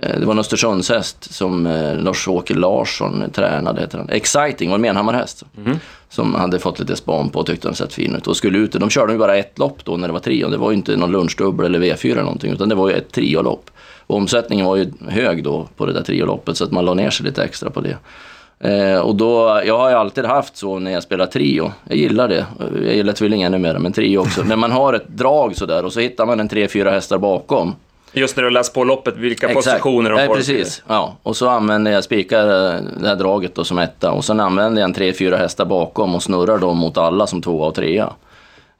eh, 0.00 0.20
det 0.20 0.26
var 0.26 0.32
en 0.32 0.38
Östersundshäst 0.38 1.34
som 1.34 1.66
eh, 1.66 1.96
Lars-Åke 1.96 2.54
Larsson 2.54 3.30
tränade, 3.32 3.80
heter 3.80 3.98
han. 3.98 4.08
Exciting, 4.08 4.70
var 4.70 4.74
en 4.74 4.82
Menhammarhäst. 4.82 5.44
Mhm. 5.56 5.78
Som 6.10 6.34
hade 6.34 6.58
fått 6.58 6.78
lite 6.78 6.96
span 6.96 7.28
på 7.28 7.38
och 7.38 7.46
tyckte 7.46 7.68
den 7.68 7.74
sett 7.74 7.92
fin 7.92 8.14
ut. 8.14 8.26
Och 8.26 8.36
skulle 8.36 8.58
ut, 8.58 8.72
de 8.72 8.90
körde 8.90 9.12
ju 9.12 9.18
bara 9.18 9.36
ett 9.36 9.58
lopp 9.58 9.84
då 9.84 9.96
när 9.96 10.08
det 10.08 10.12
var 10.12 10.20
trio. 10.20 10.48
Det 10.48 10.56
var 10.56 10.70
ju 10.70 10.76
inte 10.76 10.96
någon 10.96 11.12
lunchdubbel 11.12 11.66
eller 11.66 11.78
V4 11.78 12.12
eller 12.12 12.22
någonting, 12.22 12.52
utan 12.52 12.68
det 12.68 12.74
var 12.74 12.88
ju 12.88 12.94
ett 12.94 13.12
triolopp. 13.12 13.70
Och 14.06 14.16
omsättningen 14.16 14.66
var 14.66 14.76
ju 14.76 14.92
hög 15.08 15.44
då 15.44 15.68
på 15.76 15.86
det 15.86 15.92
där 15.92 16.02
trioloppet, 16.02 16.56
så 16.56 16.64
att 16.64 16.70
man 16.70 16.84
la 16.84 16.94
ner 16.94 17.10
sig 17.10 17.26
lite 17.26 17.44
extra 17.44 17.70
på 17.70 17.80
det. 17.80 17.96
Eh, 18.60 19.00
och 19.00 19.16
då, 19.16 19.62
jag 19.66 19.78
har 19.78 19.90
ju 19.90 19.96
alltid 19.96 20.24
haft 20.24 20.56
så 20.56 20.78
när 20.78 20.90
jag 20.90 21.02
spelar 21.02 21.26
trio. 21.26 21.72
Jag 21.88 21.96
gillar 21.96 22.28
det. 22.28 22.46
Jag 22.84 22.94
gillar 22.94 23.12
tvilling 23.12 23.42
ännu 23.42 23.58
mer, 23.58 23.78
men 23.78 23.92
trio 23.92 24.18
också. 24.18 24.42
när 24.42 24.56
man 24.56 24.72
har 24.72 24.92
ett 24.92 25.08
drag 25.08 25.56
sådär 25.56 25.84
och 25.84 25.92
så 25.92 26.00
hittar 26.00 26.26
man 26.26 26.40
en 26.40 26.48
tre, 26.48 26.68
fyra 26.68 26.90
hästar 26.90 27.18
bakom. 27.18 27.74
Just 28.12 28.36
när 28.36 28.44
du 28.44 28.50
läst 28.50 28.74
på 28.74 28.84
loppet, 28.84 29.16
vilka 29.16 29.48
Exakt. 29.48 29.64
positioner 29.66 30.10
de 30.10 30.26
får. 30.26 30.34
precis. 30.34 30.82
Ja. 30.86 31.16
Och 31.22 31.36
så 31.36 31.48
använder 31.48 31.92
jag 31.92 32.04
spikar 32.04 32.44
eh, 32.44 32.80
det 33.00 33.08
här 33.08 33.16
draget 33.16 33.54
då 33.54 33.64
som 33.64 33.78
etta 33.78 34.12
och 34.12 34.24
sen 34.24 34.40
använder 34.40 34.80
jag 34.82 34.88
en 34.88 34.94
tre, 34.94 35.12
fyra 35.12 35.36
hästar 35.36 35.64
bakom 35.64 36.14
och 36.14 36.22
snurrar 36.22 36.58
dem 36.58 36.76
mot 36.76 36.98
alla 36.98 37.26
som 37.26 37.42
tvåa 37.42 37.66
och 37.66 37.74
trea. 37.74 38.12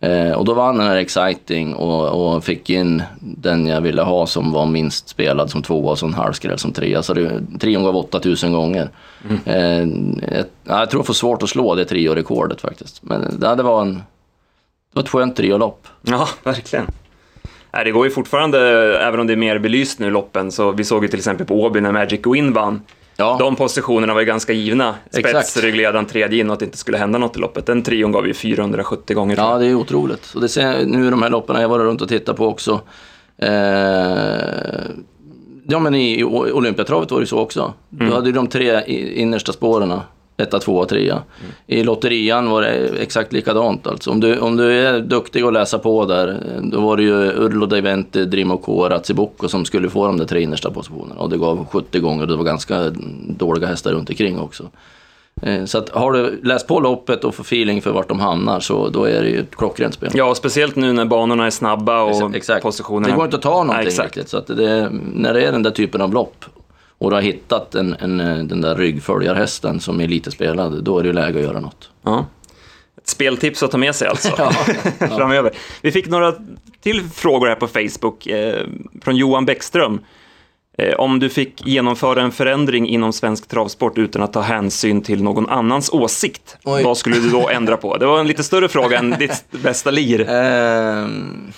Eh, 0.01 0.33
och 0.33 0.45
då 0.45 0.55
vann 0.55 0.79
den 0.79 0.87
här 0.87 0.97
Exciting 0.97 1.75
och, 1.75 2.35
och 2.35 2.45
fick 2.45 2.71
in 2.71 3.03
den 3.21 3.67
jag 3.67 3.81
ville 3.81 4.03
ha 4.03 4.27
som 4.27 4.53
var 4.53 4.67
minst 4.67 5.09
spelad 5.09 5.51
som 5.51 5.63
tvåa 5.63 5.91
och 5.91 5.99
så 5.99 6.07
en 6.07 6.15
halvskräll 6.15 6.59
som 6.59 6.73
trea. 6.73 7.03
Så 7.03 7.15
det, 7.15 7.41
trion 7.61 7.85
gav 7.85 7.97
8000 7.97 8.53
gånger. 8.53 8.91
Eh, 9.45 9.83
ett, 10.39 10.51
ja, 10.65 10.79
jag 10.79 10.91
tror 10.91 11.01
jag 11.01 11.07
får 11.07 11.15
svårt 11.15 11.43
att 11.43 11.49
slå 11.49 11.75
det 11.75 11.85
trio-rekordet 11.85 12.61
faktiskt. 12.61 13.03
Men 13.03 13.39
det, 13.41 13.55
det, 13.55 13.63
var 13.63 13.83
en, 13.83 13.95
det 13.95 14.03
var 14.93 15.03
ett 15.03 15.09
skönt 15.09 15.37
triolopp. 15.37 15.87
Ja, 16.03 16.29
verkligen. 16.43 16.87
Nej, 17.73 17.85
det 17.85 17.91
går 17.91 18.05
ju 18.05 18.11
fortfarande, 18.11 18.59
även 18.99 19.21
om 19.21 19.27
det 19.27 19.33
är 19.33 19.37
mer 19.37 19.59
belyst 19.59 19.99
nu 19.99 20.11
loppen, 20.11 20.53
så 20.53 20.73
vi 20.73 20.85
såg 20.85 21.03
ju 21.03 21.09
till 21.09 21.19
exempel 21.19 21.47
på 21.47 21.63
Åby 21.63 21.81
när 21.81 21.93
Magic 21.93 22.21
Win 22.27 22.53
vann. 22.53 22.83
Ja. 23.17 23.37
De 23.39 23.57
positionerna 23.57 24.15
var 24.15 24.21
ju 24.21 24.27
ganska 24.27 24.53
givna. 24.53 24.95
Exakt. 25.07 25.29
Spetsreglerad 25.29 26.09
tredje 26.09 26.41
in 26.41 26.51
och 26.51 26.53
att 26.53 26.59
det 26.59 26.65
inte 26.65 26.79
skulle 26.79 26.99
hända 26.99 27.19
något 27.19 27.37
i 27.37 27.41
loppet. 27.41 27.67
Den 27.67 27.83
trion 27.83 28.13
gav 28.13 28.27
ju 28.27 28.35
470 28.35 29.17
gånger. 29.17 29.37
jag. 29.37 29.47
Ja, 29.47 29.59
det 29.59 29.67
är 29.67 29.75
otroligt. 29.75 30.33
Och 30.35 30.41
det 30.41 30.49
ser 30.49 30.63
jag 30.63 30.89
nu 30.89 31.11
de 31.11 31.23
här 31.23 31.31
loppen 31.31 31.57
jag 31.57 31.63
har 31.63 31.69
varit 31.69 31.85
runt 31.85 32.03
och 32.03 32.09
tittat 32.09 32.37
på 32.37 32.47
också. 32.47 32.81
Eh, 33.39 33.51
ja, 35.67 35.79
men 35.79 35.95
i 35.95 36.25
Olympiatravet 36.25 37.11
var 37.11 37.21
det 37.21 37.27
så 37.27 37.39
också. 37.39 37.75
Du 37.89 38.13
hade 38.13 38.27
ju 38.27 38.33
de 38.33 38.47
tre 38.47 38.85
innersta 39.15 39.53
spåren. 39.53 40.01
Etta, 40.43 40.59
tvåa, 40.59 40.85
trea. 40.87 41.23
I 41.67 41.83
lotterian 41.83 42.51
var 42.51 42.63
det 42.63 42.89
exakt 43.01 43.33
likadant. 43.33 43.87
Alltså. 43.87 44.11
Om, 44.11 44.21
du, 44.21 44.39
om 44.39 44.57
du 44.57 44.73
är 44.73 45.01
duktig 45.01 45.43
att 45.43 45.53
läsa 45.53 45.79
på 45.79 46.05
där, 46.05 46.37
då 46.63 46.81
var 46.81 46.97
det 46.97 47.03
ju 47.03 47.13
Urlo 47.15 47.67
Devente, 47.67 48.25
Drimoco, 48.25 48.89
Ratsibocco 48.89 49.49
som 49.49 49.65
skulle 49.65 49.91
få 49.91 50.07
de 50.07 50.19
där 50.19 50.25
tre 50.25 50.43
innersta 50.43 50.71
positionerna. 50.71 51.21
Och 51.21 51.31
det 51.31 51.37
gav 51.39 51.67
70 51.71 52.01
gånger 52.01 52.23
och 52.23 52.29
det 52.29 52.37
var 52.37 52.45
ganska 52.45 52.91
dåliga 53.29 53.67
hästar 53.69 53.93
runt 53.93 54.11
omkring 54.11 54.39
också. 54.39 54.65
Eh, 55.43 55.65
Så 55.65 55.79
att 55.79 55.89
har 55.89 56.13
du 56.13 56.41
läst 56.45 56.67
på 56.67 56.81
loppet 56.81 57.25
och 57.25 57.35
får 57.35 57.45
feeling 57.45 57.83
för 57.83 57.91
vart 57.93 58.09
de 58.09 58.21
hamnar 58.21 58.61
så 58.61 58.89
då 58.89 59.05
är 59.05 59.23
det 59.23 59.29
ju 59.29 59.41
ett 59.41 59.57
klockrent 59.57 59.95
spel. 59.95 60.11
Ja, 60.15 60.25
och 60.31 60.37
speciellt 60.37 60.77
nu 60.77 60.93
när 60.93 61.05
banorna 61.05 61.47
är 61.47 61.51
snabba 61.51 62.03
och 62.03 62.37
Exakt. 62.37 62.63
positionerna... 62.63 63.09
Det 63.09 63.17
går 63.17 63.25
inte 63.25 63.37
att 63.37 63.43
ta 63.43 63.51
någonting 63.51 63.77
Nej, 63.77 63.87
exakt. 63.87 64.17
riktigt. 64.17 64.29
Så 64.31 64.41
det, 64.55 64.91
när 65.15 65.35
det 65.35 65.43
är 65.43 65.53
den 65.53 65.63
där 65.63 65.71
typen 65.71 66.01
av 66.01 66.13
lopp 66.15 66.45
och 66.99 67.11
du 67.11 67.17
har 67.17 67.23
hittat 67.23 67.75
en, 67.75 67.95
en, 67.95 68.21
eh, 68.21 68.39
den 68.39 68.61
där 68.61 68.77
ryggföljarhästen 68.77 69.81
som 69.81 70.01
är 70.01 70.09
lite 70.09 70.31
spelad, 70.31 70.85
då 70.85 70.99
är 70.99 71.03
det 71.03 71.13
läge 71.13 71.39
att 71.39 71.45
göra 71.45 71.61
något. 71.61 71.91
Ja. 72.03 72.27
Ett 72.97 73.09
speltips 73.09 73.63
att 73.63 73.71
ta 73.71 73.79
med 73.79 73.95
sig 73.95 74.09
alltså, 74.09 74.35
Ja. 74.39 74.53
framöver. 75.17 75.53
Vi 75.83 75.93
fick 75.93 76.09
några 76.09 76.35
till 76.83 77.03
frågor 77.15 77.47
här 77.49 77.55
på 77.55 77.67
Facebook 77.69 78.27
eh, 78.27 78.67
från 79.03 79.17
Johan 79.17 79.47
Bäckström. 79.47 80.01
Eh, 80.79 80.95
om 80.95 81.19
du 81.19 81.29
fick 81.29 81.67
genomföra 81.67 82.23
en 82.23 82.33
förändring 82.33 82.89
inom 82.89 83.13
svensk 83.13 83.49
travsport 83.49 83.99
utan 83.99 84.23
att 84.23 84.33
ta 84.33 84.41
hänsyn 84.41 85.03
till 85.03 85.23
någon 85.23 85.49
annans 85.49 85.91
åsikt, 85.91 86.57
Oj. 86.65 86.83
vad 86.83 86.97
skulle 86.97 87.17
du 87.17 87.31
då 87.31 87.49
ändra 87.49 87.77
på? 87.77 87.97
Det 87.97 88.07
var 88.07 88.21
en 88.21 88.27
lite 88.27 88.45
större 88.45 88.69
fråga 88.69 88.99
än 88.99 89.11
ditt 89.19 89.45
bästa 89.51 89.91
lir. 89.91 90.29
Ehm, 90.31 91.53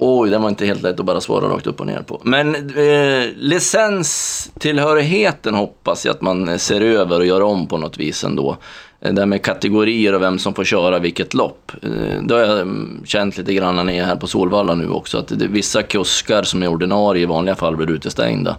Oj, 0.00 0.30
den 0.30 0.42
var 0.42 0.48
inte 0.48 0.66
helt 0.66 0.82
lätt 0.82 1.00
att 1.00 1.06
bara 1.06 1.20
svara 1.20 1.48
rakt 1.48 1.66
upp 1.66 1.80
och 1.80 1.86
ner 1.86 2.02
på. 2.02 2.20
Men 2.24 2.54
eh, 2.54 3.24
licenstillhörigheten 3.36 5.54
hoppas 5.54 6.06
jag 6.06 6.14
att 6.14 6.20
man 6.20 6.48
eh, 6.48 6.56
ser 6.56 6.80
över 6.80 7.18
och 7.18 7.26
gör 7.26 7.40
om 7.42 7.66
på 7.66 7.78
något 7.78 7.98
vis 7.98 8.24
ändå. 8.24 8.56
Eh, 9.00 9.12
det 9.12 9.20
här 9.20 9.26
med 9.26 9.42
kategorier 9.42 10.14
och 10.14 10.22
vem 10.22 10.38
som 10.38 10.54
får 10.54 10.64
köra 10.64 10.98
vilket 10.98 11.34
lopp. 11.34 11.72
Eh, 11.82 12.22
Det 12.22 12.34
har 12.34 12.40
jag 12.40 12.60
mm, 12.60 13.00
känt 13.04 13.38
lite 13.38 13.54
grann 13.54 13.76
när 13.76 13.84
jag 13.92 13.96
är 13.96 14.04
här 14.04 14.16
på 14.16 14.26
Solvalla 14.26 14.74
nu 14.74 14.90
också. 14.90 15.18
Att 15.18 15.28
det 15.28 15.44
är 15.44 15.48
vissa 15.48 15.82
kuskar 15.82 16.42
som 16.42 16.62
är 16.62 16.68
ordinarie 16.68 17.22
i 17.22 17.26
vanliga 17.26 17.54
fall 17.54 17.76
blir 17.76 17.90
utestängda. 17.90 18.56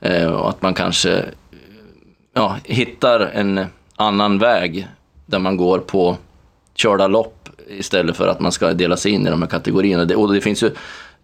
Eh, 0.00 0.26
Och 0.26 0.48
att 0.48 0.62
man 0.62 0.74
kanske 0.74 1.24
ja, 2.34 2.56
hittar 2.64 3.20
en 3.20 3.60
annan 3.96 4.38
väg 4.38 4.88
där 5.26 5.38
man 5.38 5.56
går 5.56 5.78
på 5.78 6.16
körda 6.74 7.06
lopp 7.06 7.37
istället 7.70 8.16
för 8.16 8.28
att 8.28 8.40
man 8.40 8.52
ska 8.52 8.72
dela 8.72 8.96
sig 8.96 9.12
in 9.12 9.26
i 9.26 9.30
de 9.30 9.42
här 9.42 9.48
kategorierna. 9.48 10.04
Det, 10.04 10.16
och 10.16 10.32
det 10.34 10.40
finns 10.40 10.62
ju 10.62 10.70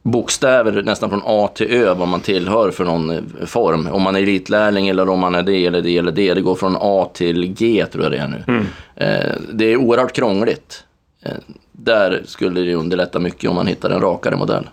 bokstäver 0.03 0.83
nästan 0.83 1.11
från 1.11 1.23
A 1.25 1.51
till 1.55 1.67
Ö 1.71 1.95
vad 1.95 2.09
man 2.09 2.21
tillhör 2.21 2.71
för 2.71 2.85
någon 2.85 3.11
eh, 3.11 3.47
form. 3.47 3.89
Om 3.93 4.03
man 4.03 4.17
är 4.17 4.23
elitlärling 4.23 4.89
eller 4.89 5.09
om 5.09 5.21
man 5.21 5.35
är 5.35 5.43
det 5.43 5.67
eller 5.67 5.83
det 5.83 5.99
eller 5.99 6.13
det. 6.13 6.35
Det 6.35 6.41
går 6.41 6.55
från 6.55 6.77
A 6.81 7.11
till 7.15 7.55
G 7.55 7.87
tror 7.93 8.05
jag 8.05 8.13
det 8.13 8.19
är 8.19 8.29
nu. 8.29 8.67
Eh, 8.97 9.33
det 9.53 9.65
är 9.65 9.77
oerhört 9.77 10.13
krångligt. 10.13 10.85
Eh, 11.23 11.33
där 11.73 12.23
skulle 12.27 12.61
det 12.61 12.75
underlätta 12.75 13.19
mycket 13.19 13.51
om 13.51 13.57
man 13.57 13.67
hittar 13.67 13.91
en 13.91 14.01
rakare 14.01 14.37
modell. 14.37 14.69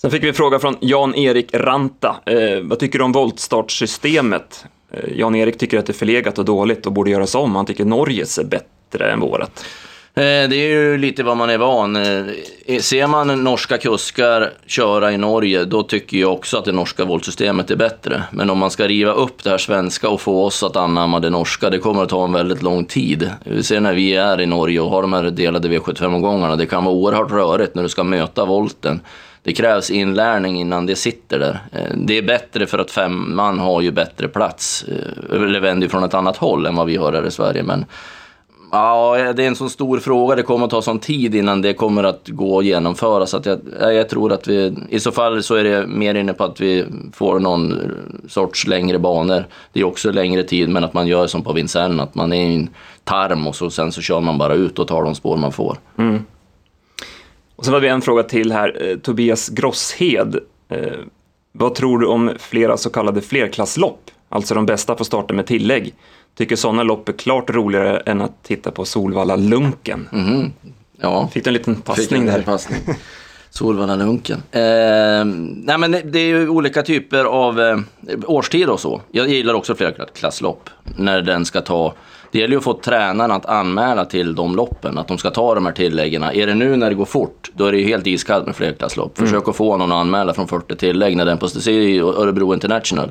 Sen 0.00 0.10
fick 0.10 0.22
vi 0.22 0.28
en 0.28 0.34
fråga 0.34 0.58
från 0.58 0.76
Jan-Erik 0.80 1.54
Ranta. 1.54 2.16
Eh, 2.26 2.60
vad 2.62 2.78
tycker 2.78 2.98
du 2.98 3.04
om 3.04 3.12
voltstartsystemet? 3.12 4.64
Eh, 4.90 5.18
Jan-Erik 5.18 5.58
tycker 5.58 5.78
att 5.78 5.86
det 5.86 5.90
är 5.90 5.94
förlegat 5.94 6.38
och 6.38 6.44
dåligt 6.44 6.86
och 6.86 6.92
borde 6.92 7.10
göras 7.10 7.34
om. 7.34 7.56
Han 7.56 7.66
tycker 7.66 7.84
Norges 7.84 8.38
är 8.38 8.44
bättre 8.44 9.10
än 9.10 9.20
vårat. 9.20 9.64
Eh, 10.18 10.48
det 10.48 10.56
är 10.56 10.68
ju 10.68 10.98
lite 10.98 11.22
vad 11.22 11.36
man 11.36 11.50
är 11.50 11.58
van. 11.58 11.96
Eh, 11.96 12.80
ser 12.80 13.06
man 13.06 13.44
norska 13.44 13.78
kuskar 13.78 14.50
köra 14.66 15.12
i 15.12 15.16
Norge, 15.16 15.64
då 15.64 15.82
tycker 15.82 16.18
jag 16.18 16.32
också 16.32 16.58
att 16.58 16.64
det 16.64 16.72
norska 16.72 17.04
voltsystemet 17.04 17.70
är 17.70 17.76
bättre. 17.76 18.22
Men 18.30 18.50
om 18.50 18.58
man 18.58 18.70
ska 18.70 18.88
riva 18.88 19.12
upp 19.12 19.44
det 19.44 19.50
här 19.50 19.58
svenska 19.58 20.08
och 20.08 20.20
få 20.20 20.44
oss 20.44 20.62
att 20.62 20.76
anamma 20.76 21.20
det 21.20 21.30
norska, 21.30 21.70
det 21.70 21.78
kommer 21.78 22.02
att 22.02 22.08
ta 22.08 22.24
en 22.24 22.32
väldigt 22.32 22.62
lång 22.62 22.84
tid. 22.84 23.30
Vi 23.44 23.62
ser 23.62 23.80
när 23.80 23.94
vi 23.94 24.14
är 24.14 24.40
i 24.40 24.46
Norge 24.46 24.80
och 24.80 24.90
har 24.90 25.02
de 25.02 25.12
här 25.12 25.22
delade 25.22 25.68
V75-omgångarna, 25.68 26.56
det 26.56 26.66
kan 26.66 26.84
vara 26.84 26.94
oerhört 26.94 27.30
rörigt 27.30 27.74
när 27.74 27.82
du 27.82 27.88
ska 27.88 28.04
möta 28.04 28.44
volten. 28.44 29.00
Det 29.42 29.52
krävs 29.52 29.90
inlärning 29.90 30.60
innan 30.60 30.86
det 30.86 30.96
sitter 30.96 31.38
där. 31.38 31.58
Eh, 31.72 31.96
det 31.96 32.18
är 32.18 32.22
bättre 32.22 32.66
för 32.66 32.78
att 32.78 32.90
femman 32.90 33.58
har 33.58 33.80
ju 33.80 33.90
bättre 33.90 34.28
plats, 34.28 34.84
eller 35.32 35.60
vänder 35.60 35.88
från 35.88 36.04
ett 36.04 36.14
annat 36.14 36.36
håll 36.36 36.66
än 36.66 36.76
vad 36.76 36.86
vi 36.86 36.96
har 36.96 37.12
här 37.12 37.26
i 37.26 37.30
Sverige. 37.30 37.62
Men 37.62 37.84
Ja, 38.72 39.32
det 39.36 39.44
är 39.44 39.48
en 39.48 39.56
sån 39.56 39.70
stor 39.70 39.98
fråga. 39.98 40.36
Det 40.36 40.42
kommer 40.42 40.64
att 40.64 40.70
ta 40.70 40.82
sån 40.82 40.98
tid 40.98 41.34
innan 41.34 41.62
det 41.62 41.74
kommer 41.74 42.04
att 42.04 42.28
gå 42.28 42.58
att 42.58 42.64
genomföra. 42.64 43.26
Så 43.26 43.36
att 43.36 43.46
jag, 43.46 43.60
jag 43.80 44.08
tror 44.08 44.32
att 44.32 44.48
vi, 44.48 44.76
i 44.90 45.00
så 45.00 45.12
fall 45.12 45.42
så 45.42 45.54
är 45.54 45.64
det 45.64 45.86
mer 45.86 46.14
inne 46.14 46.32
på 46.32 46.44
att 46.44 46.60
vi 46.60 46.84
får 47.12 47.38
någon 47.38 47.74
sorts 48.28 48.66
längre 48.66 48.98
banor. 48.98 49.44
Det 49.72 49.80
är 49.80 49.84
också 49.84 50.12
längre 50.12 50.42
tid, 50.42 50.68
men 50.68 50.84
att 50.84 50.94
man 50.94 51.06
gör 51.06 51.26
som 51.26 51.42
på 51.42 51.52
Vincennes, 51.52 52.00
att 52.00 52.14
man 52.14 52.32
är 52.32 52.50
i 52.50 52.54
en 52.54 52.70
tarm 53.04 53.46
och 53.46 53.56
så, 53.56 53.70
sen 53.70 53.92
så 53.92 54.00
kör 54.00 54.20
man 54.20 54.38
bara 54.38 54.54
ut 54.54 54.78
och 54.78 54.88
tar 54.88 55.02
de 55.02 55.14
spår 55.14 55.36
man 55.36 55.52
får. 55.52 55.76
Mm. 55.98 56.24
Och 57.56 57.64
sen 57.64 57.74
har 57.74 57.80
vi 57.80 57.88
en 57.88 58.02
fråga 58.02 58.22
till 58.22 58.52
här. 58.52 58.90
Eh, 58.90 58.96
Tobias 58.96 59.48
Grosshed. 59.48 60.38
Eh, 60.68 60.78
vad 61.52 61.74
tror 61.74 61.98
du 61.98 62.06
om 62.06 62.30
flera 62.38 62.76
så 62.76 62.90
kallade 62.90 63.20
flerklasslopp? 63.20 64.10
Alltså 64.28 64.54
de 64.54 64.66
bästa 64.66 64.96
får 64.96 65.04
starta 65.04 65.34
med 65.34 65.46
tillägg. 65.46 65.94
Tycker 66.38 66.56
sådana 66.56 66.82
lopp 66.82 67.08
är 67.08 67.12
klart 67.12 67.50
roligare 67.50 67.96
än 67.98 68.20
att 68.20 68.42
titta 68.42 68.70
på 68.70 68.84
Solvalla-lunken. 68.84 70.08
Mm. 70.12 70.52
Ja. 71.00 71.28
Fick 71.32 71.44
du 71.44 71.48
en 71.48 71.54
liten 71.54 71.74
passning 71.74 72.26
där? 72.26 72.42
Passning. 72.42 72.80
Solvalla-lunken. 73.50 74.42
Eh, 74.50 74.60
nej 75.64 75.78
men 75.78 75.90
det 75.90 76.18
är 76.18 76.26
ju 76.26 76.48
olika 76.48 76.82
typer 76.82 77.24
av 77.24 77.60
eh, 77.60 77.78
årstid 78.26 78.68
och 78.68 78.80
så. 78.80 79.00
Jag 79.10 79.28
gillar 79.28 79.54
också 79.54 79.74
flerklasslopp. 79.74 80.70
När 80.96 81.22
den 81.22 81.44
ska 81.44 81.60
ta 81.60 81.94
det 82.30 82.38
gäller 82.38 82.52
ju 82.52 82.58
att 82.58 82.64
få 82.64 82.74
tränarna 82.74 83.34
att 83.34 83.46
anmäla 83.46 84.04
till 84.04 84.34
de 84.34 84.56
loppen, 84.56 84.98
att 84.98 85.08
de 85.08 85.18
ska 85.18 85.30
ta 85.30 85.54
de 85.54 85.66
här 85.66 85.72
tilläggen. 85.72 86.22
Är 86.22 86.46
det 86.46 86.54
nu 86.54 86.76
när 86.76 86.88
det 86.88 86.94
går 86.94 87.04
fort, 87.04 87.50
då 87.54 87.64
är 87.64 87.72
det 87.72 87.78
ju 87.78 87.84
helt 87.84 88.06
iskallt 88.06 88.46
med 88.46 88.56
flerklasslopp. 88.56 89.18
Försök 89.18 89.32
mm. 89.32 89.50
att 89.50 89.56
få 89.56 89.76
någon 89.76 89.92
att 89.92 89.98
anmäla 89.98 90.34
från 90.34 90.48
40 90.48 90.76
tillägg 90.76 91.16
när 91.16 91.24
den 91.24 91.38
på 91.38 91.46
Örebro 92.22 92.54
International. 92.54 93.10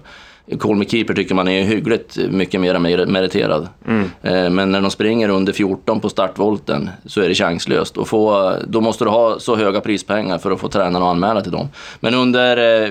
Call 0.60 0.76
Me 0.76 0.86
Keeper 0.86 1.14
tycker 1.14 1.36
man 1.36 1.48
är 1.48 1.64
hyggligt 1.64 2.18
mycket 2.30 2.62
mer 2.62 3.06
meriterad. 3.06 3.68
Mm. 3.88 4.10
Eh, 4.22 4.50
men 4.50 4.72
när 4.72 4.82
de 4.82 4.92
springer 4.92 5.30
under 5.30 5.54
14 5.54 6.00
på 6.00 6.10
startvolten 6.10 6.90
så 7.06 7.22
är 7.22 7.30
det 7.30 7.36
chanslöst. 7.36 7.98
Och 7.98 8.08
få, 8.08 8.54
då 8.68 8.82
måste 8.82 9.04
du 9.04 9.10
ha 9.10 9.40
så 9.40 9.56
höga 9.56 9.82
prispengar 9.82 10.38
för 10.38 10.52
att 10.52 10.60
få 10.60 10.68
tränarna 10.68 11.06
att 11.06 11.12
anmäla 11.12 11.42
till 11.42 11.52
dem. 11.52 11.70
Men 12.00 12.14
under 12.14 12.84
eh, 12.84 12.90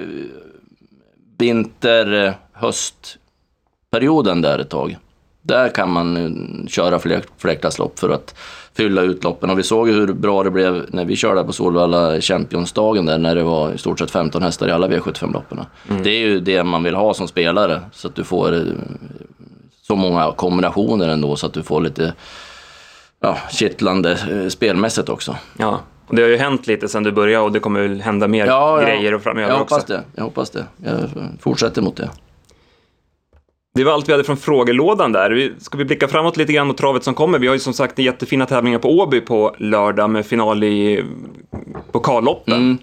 vinter, 1.39 2.35
höstperioden 2.53 4.43
där 4.43 4.59
ett 4.59 4.71
tag, 4.71 4.97
där 5.47 5.69
kan 5.69 5.91
man 5.91 6.67
köra 6.71 6.99
flerklasslopp 7.39 7.99
för 7.99 8.11
att 8.11 8.35
fylla 8.77 9.03
ut 9.03 9.25
loppen. 9.25 9.51
Och 9.51 9.59
vi 9.59 9.63
såg 9.63 9.89
hur 9.89 10.13
bra 10.13 10.43
det 10.43 10.51
blev 10.51 10.87
när 10.89 11.05
vi 11.05 11.17
körde 11.17 11.45
på 11.45 11.53
Solvalla 11.53 12.21
Championsdagen 12.21 13.07
där 13.07 13.19
när 13.19 13.35
det 13.35 13.43
var 13.43 13.73
i 13.73 13.79
stort 13.79 13.99
sett 13.99 14.11
15 14.11 14.43
hästar 14.43 14.69
i 14.69 14.71
alla 14.71 14.89
V75-loppen. 14.89 15.61
Mm. 15.91 16.03
Det 16.03 16.11
är 16.11 16.19
ju 16.19 16.41
det 16.41 16.65
man 16.65 16.83
vill 16.83 16.95
ha 16.95 17.15
som 17.15 17.29
spelare 17.29 17.81
så 17.93 18.09
att 18.09 18.15
du 18.15 18.25
får 18.25 18.55
eh, 18.55 18.63
så 19.83 19.97
många 19.97 20.33
kombinationer 20.33 21.09
ändå 21.09 21.37
så 21.37 21.47
att 21.47 21.53
du 21.53 21.63
får 21.63 21.81
lite 21.81 22.15
ja, 23.21 23.39
kittlande 23.51 24.13
eh, 24.31 24.49
spelmässigt 24.49 25.09
också. 25.09 25.37
Ja, 25.59 25.81
och 26.07 26.17
det 26.17 26.23
har 26.23 26.29
ju 26.29 26.37
hänt 26.37 26.67
lite 26.67 26.89
sedan 26.89 27.03
du 27.03 27.13
började 27.13 27.45
och 27.45 27.53
det 27.53 27.61
kommer 27.61 27.81
väl 27.81 28.01
hända 28.01 28.29
mer 28.29 28.47
ja, 28.47 28.81
grejer 28.81 29.15
och 29.15 29.23
framöver 29.23 29.49
jag 29.49 29.59
hoppas 29.59 29.83
också. 29.83 29.93
Det. 29.93 30.03
Jag 30.15 30.25
hoppas 30.25 30.51
det. 30.51 30.65
Jag 30.85 31.11
fortsätter 31.41 31.83
mot 31.83 31.97
det. 31.97 32.11
Det 33.77 33.85
var 33.85 33.93
allt 33.93 34.09
vi 34.09 34.13
hade 34.13 34.25
från 34.25 34.37
frågelådan 34.37 35.13
där. 35.13 35.55
Ska 35.59 35.79
vi 35.79 35.85
blicka 35.85 36.09
framåt 36.09 36.37
lite 36.37 36.53
grann 36.53 36.67
mot 36.67 36.77
travet 36.77 37.05
som 37.05 37.15
kommer? 37.15 37.39
Vi 37.39 37.47
har 37.47 37.55
ju 37.55 37.61
som 37.61 37.73
sagt 37.73 37.99
jättefina 37.99 38.47
tävlingar 38.47 38.79
på 38.79 38.91
Åby 38.91 39.21
på 39.21 39.55
lördag 39.59 40.11
med 40.11 40.27
final 40.27 40.65
i 40.65 41.05
pokalloppen. 41.93 42.55
Mm. 42.55 42.79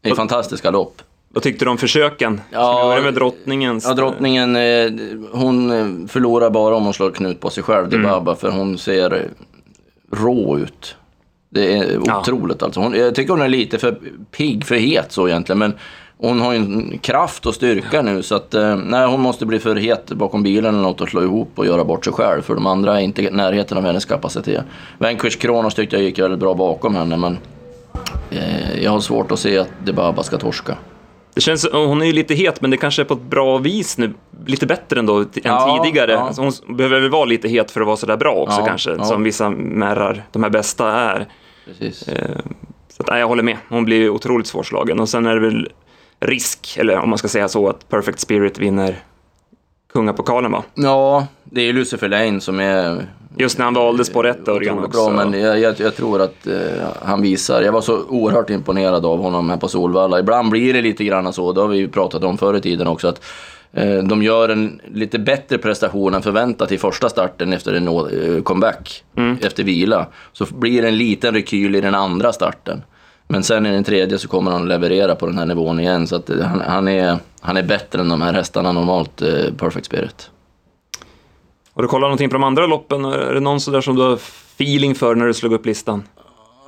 Det 0.00 0.10
är 0.10 0.14
fantastiska 0.14 0.70
lopp. 0.70 1.02
Vad 1.28 1.42
tyckte 1.42 1.64
du 1.64 1.70
om 1.70 1.78
försöken? 1.78 2.40
Ja, 2.50 2.72
Ska 2.72 2.82
vi 2.82 2.88
börja 2.88 3.02
med 3.02 3.14
drottningens? 3.14 3.84
Ja, 3.84 3.94
drottningen, 3.94 4.56
eh, 4.56 4.90
hon 5.32 5.70
eh, 5.70 6.08
förlorar 6.08 6.50
bara 6.50 6.76
om 6.76 6.84
hon 6.84 6.94
slår 6.94 7.10
knut 7.10 7.40
på 7.40 7.50
sig 7.50 7.62
själv, 7.62 7.86
mm. 7.86 8.02
Dibaba, 8.02 8.36
för 8.36 8.50
hon 8.50 8.78
ser 8.78 9.28
rå 10.12 10.58
ut. 10.58 10.96
Det 11.50 11.76
är 11.76 11.98
otroligt 11.98 12.56
ja. 12.60 12.64
alltså. 12.64 12.80
Hon, 12.80 12.94
jag 12.94 13.14
tycker 13.14 13.32
hon 13.32 13.42
är 13.42 13.48
lite 13.48 13.78
för 13.78 13.98
pigg, 14.30 14.66
för 14.66 14.74
het 14.74 15.12
så 15.12 15.28
egentligen, 15.28 15.58
men 15.58 15.74
hon 16.20 16.40
har 16.40 16.52
ju 16.52 16.58
en 16.58 16.98
kraft 16.98 17.46
och 17.46 17.54
styrka 17.54 18.02
nu 18.02 18.22
så 18.22 18.34
att 18.34 18.54
eh, 18.54 18.76
nej, 18.76 19.06
hon 19.06 19.20
måste 19.20 19.46
bli 19.46 19.58
för 19.58 19.76
het 19.76 20.12
bakom 20.12 20.42
bilen 20.42 20.74
eller 20.74 20.82
något 20.82 21.00
och 21.00 21.08
slå 21.08 21.22
ihop 21.22 21.50
och 21.54 21.66
göra 21.66 21.84
bort 21.84 22.04
sig 22.04 22.12
själv. 22.12 22.42
För 22.42 22.54
de 22.54 22.66
andra 22.66 23.00
är 23.00 23.04
inte 23.04 23.22
i 23.22 23.30
närheten 23.30 23.78
av 23.78 23.84
hennes 23.84 24.04
kapacitet. 24.04 24.64
Vanquish 24.98 25.38
Kronos 25.38 25.74
tyckte 25.74 25.96
jag 25.96 26.02
gick 26.02 26.18
väldigt 26.18 26.40
bra 26.40 26.54
bakom 26.54 26.94
henne 26.94 27.16
men 27.16 27.38
eh, 28.30 28.82
jag 28.82 28.90
har 28.90 29.00
svårt 29.00 29.32
att 29.32 29.38
se 29.38 29.58
att 29.58 29.68
Debaba 29.84 30.22
ska 30.22 30.38
torska. 30.38 30.76
Det 31.34 31.40
känns, 31.40 31.66
hon 31.72 32.02
är 32.02 32.06
ju 32.06 32.12
lite 32.12 32.34
het, 32.34 32.60
men 32.60 32.70
det 32.70 32.76
kanske 32.76 33.02
är 33.02 33.04
på 33.04 33.14
ett 33.14 33.22
bra 33.22 33.58
vis 33.58 33.98
nu. 33.98 34.14
Lite 34.46 34.66
bättre 34.66 34.98
ändå 34.98 35.18
än 35.18 35.28
ja, 35.42 35.82
tidigare. 35.84 36.12
Ja. 36.12 36.18
Alltså 36.18 36.42
hon 36.42 36.76
behöver 36.76 37.00
väl 37.00 37.10
vara 37.10 37.24
lite 37.24 37.48
het 37.48 37.70
för 37.70 37.80
att 37.80 37.86
vara 37.86 37.96
sådär 37.96 38.16
bra 38.16 38.34
också 38.34 38.60
ja, 38.60 38.66
kanske, 38.66 39.04
som 39.04 39.22
vissa 39.22 39.50
märrar, 39.50 40.24
de 40.32 40.42
här 40.42 40.50
bästa 40.50 40.92
är. 40.92 41.26
Precis. 41.64 42.08
Eh, 42.08 42.38
så 42.88 43.02
att, 43.02 43.08
nej, 43.08 43.20
jag 43.20 43.28
håller 43.28 43.42
med. 43.42 43.56
Hon 43.68 43.84
blir 43.84 44.10
otroligt 44.10 44.46
svårslagen. 44.46 45.00
Och 45.00 45.08
sen 45.08 45.26
är 45.26 45.34
det 45.34 45.40
väl 45.40 45.68
risk, 46.20 46.76
eller 46.80 46.98
om 46.98 47.08
man 47.08 47.18
ska 47.18 47.28
säga 47.28 47.48
så, 47.48 47.68
att 47.68 47.88
Perfect 47.88 48.20
Spirit 48.20 48.58
vinner 48.58 48.96
kungapokalen 49.92 50.52
va? 50.52 50.64
Ja, 50.74 51.26
det 51.44 51.60
är 51.60 51.64
ju 51.64 51.72
Lucifer 51.72 52.08
Lane 52.08 52.40
som 52.40 52.60
är... 52.60 53.06
Just 53.36 53.58
när 53.58 53.64
han 53.64 53.74
valdes 53.74 54.10
på 54.10 54.22
rätt 54.22 54.48
Örjan 54.48 54.78
också. 54.78 55.10
Bra, 55.10 55.10
men 55.10 55.40
jag, 55.40 55.58
jag, 55.58 55.80
jag 55.80 55.96
tror 55.96 56.22
att 56.22 56.46
uh, 56.46 56.54
han 57.02 57.22
visar, 57.22 57.62
jag 57.62 57.72
var 57.72 57.80
så 57.80 58.04
oerhört 58.08 58.50
imponerad 58.50 59.06
av 59.06 59.22
honom 59.22 59.50
här 59.50 59.56
på 59.56 59.68
Solvalla. 59.68 60.18
Ibland 60.20 60.50
blir 60.50 60.72
det 60.72 60.82
lite 60.82 61.04
grann 61.04 61.32
så, 61.32 61.52
det 61.52 61.60
har 61.60 61.68
vi 61.68 61.76
ju 61.76 61.88
pratat 61.88 62.24
om 62.24 62.38
förr 62.38 62.56
i 62.56 62.60
tiden 62.60 62.86
också, 62.86 63.08
att 63.08 63.22
uh, 63.78 64.02
de 64.02 64.22
gör 64.22 64.48
en 64.48 64.80
lite 64.92 65.18
bättre 65.18 65.58
prestation 65.58 66.14
än 66.14 66.22
förväntat 66.22 66.72
i 66.72 66.78
första 66.78 67.08
starten 67.08 67.52
efter 67.52 67.74
en 67.74 67.88
uh, 67.88 68.42
comeback, 68.42 69.04
mm. 69.16 69.38
efter 69.42 69.64
vila. 69.64 70.06
Så 70.32 70.46
blir 70.54 70.82
det 70.82 70.88
en 70.88 70.98
liten 70.98 71.34
rekyl 71.34 71.74
i 71.76 71.80
den 71.80 71.94
andra 71.94 72.32
starten. 72.32 72.82
Men 73.28 73.42
sen 73.42 73.66
i 73.66 73.70
den 73.70 73.84
tredje 73.84 74.18
så 74.18 74.28
kommer 74.28 74.50
han 74.50 74.68
leverera 74.68 75.14
på 75.14 75.26
den 75.26 75.38
här 75.38 75.46
nivån 75.46 75.80
igen. 75.80 76.06
Så 76.06 76.16
att 76.16 76.30
han, 76.42 76.60
han, 76.60 76.88
är, 76.88 77.18
han 77.40 77.56
är 77.56 77.62
bättre 77.62 78.00
än 78.00 78.08
de 78.08 78.22
här 78.22 78.32
hästarna 78.32 78.72
normalt, 78.72 79.22
eh, 79.22 79.54
Perfect 79.56 79.86
Spirit. 79.86 80.30
Har 81.74 81.82
du 81.82 81.88
kollat 81.88 82.06
någonting 82.06 82.28
på 82.28 82.34
de 82.34 82.44
andra 82.44 82.66
loppen? 82.66 83.04
Är 83.04 83.34
det 83.34 83.40
någon 83.40 83.60
sådär 83.60 83.80
som 83.80 83.96
du 83.96 84.02
har 84.02 84.14
feeling 84.14 84.94
för 84.94 85.14
när 85.14 85.26
du 85.26 85.34
slog 85.34 85.52
upp 85.52 85.66
listan? 85.66 86.02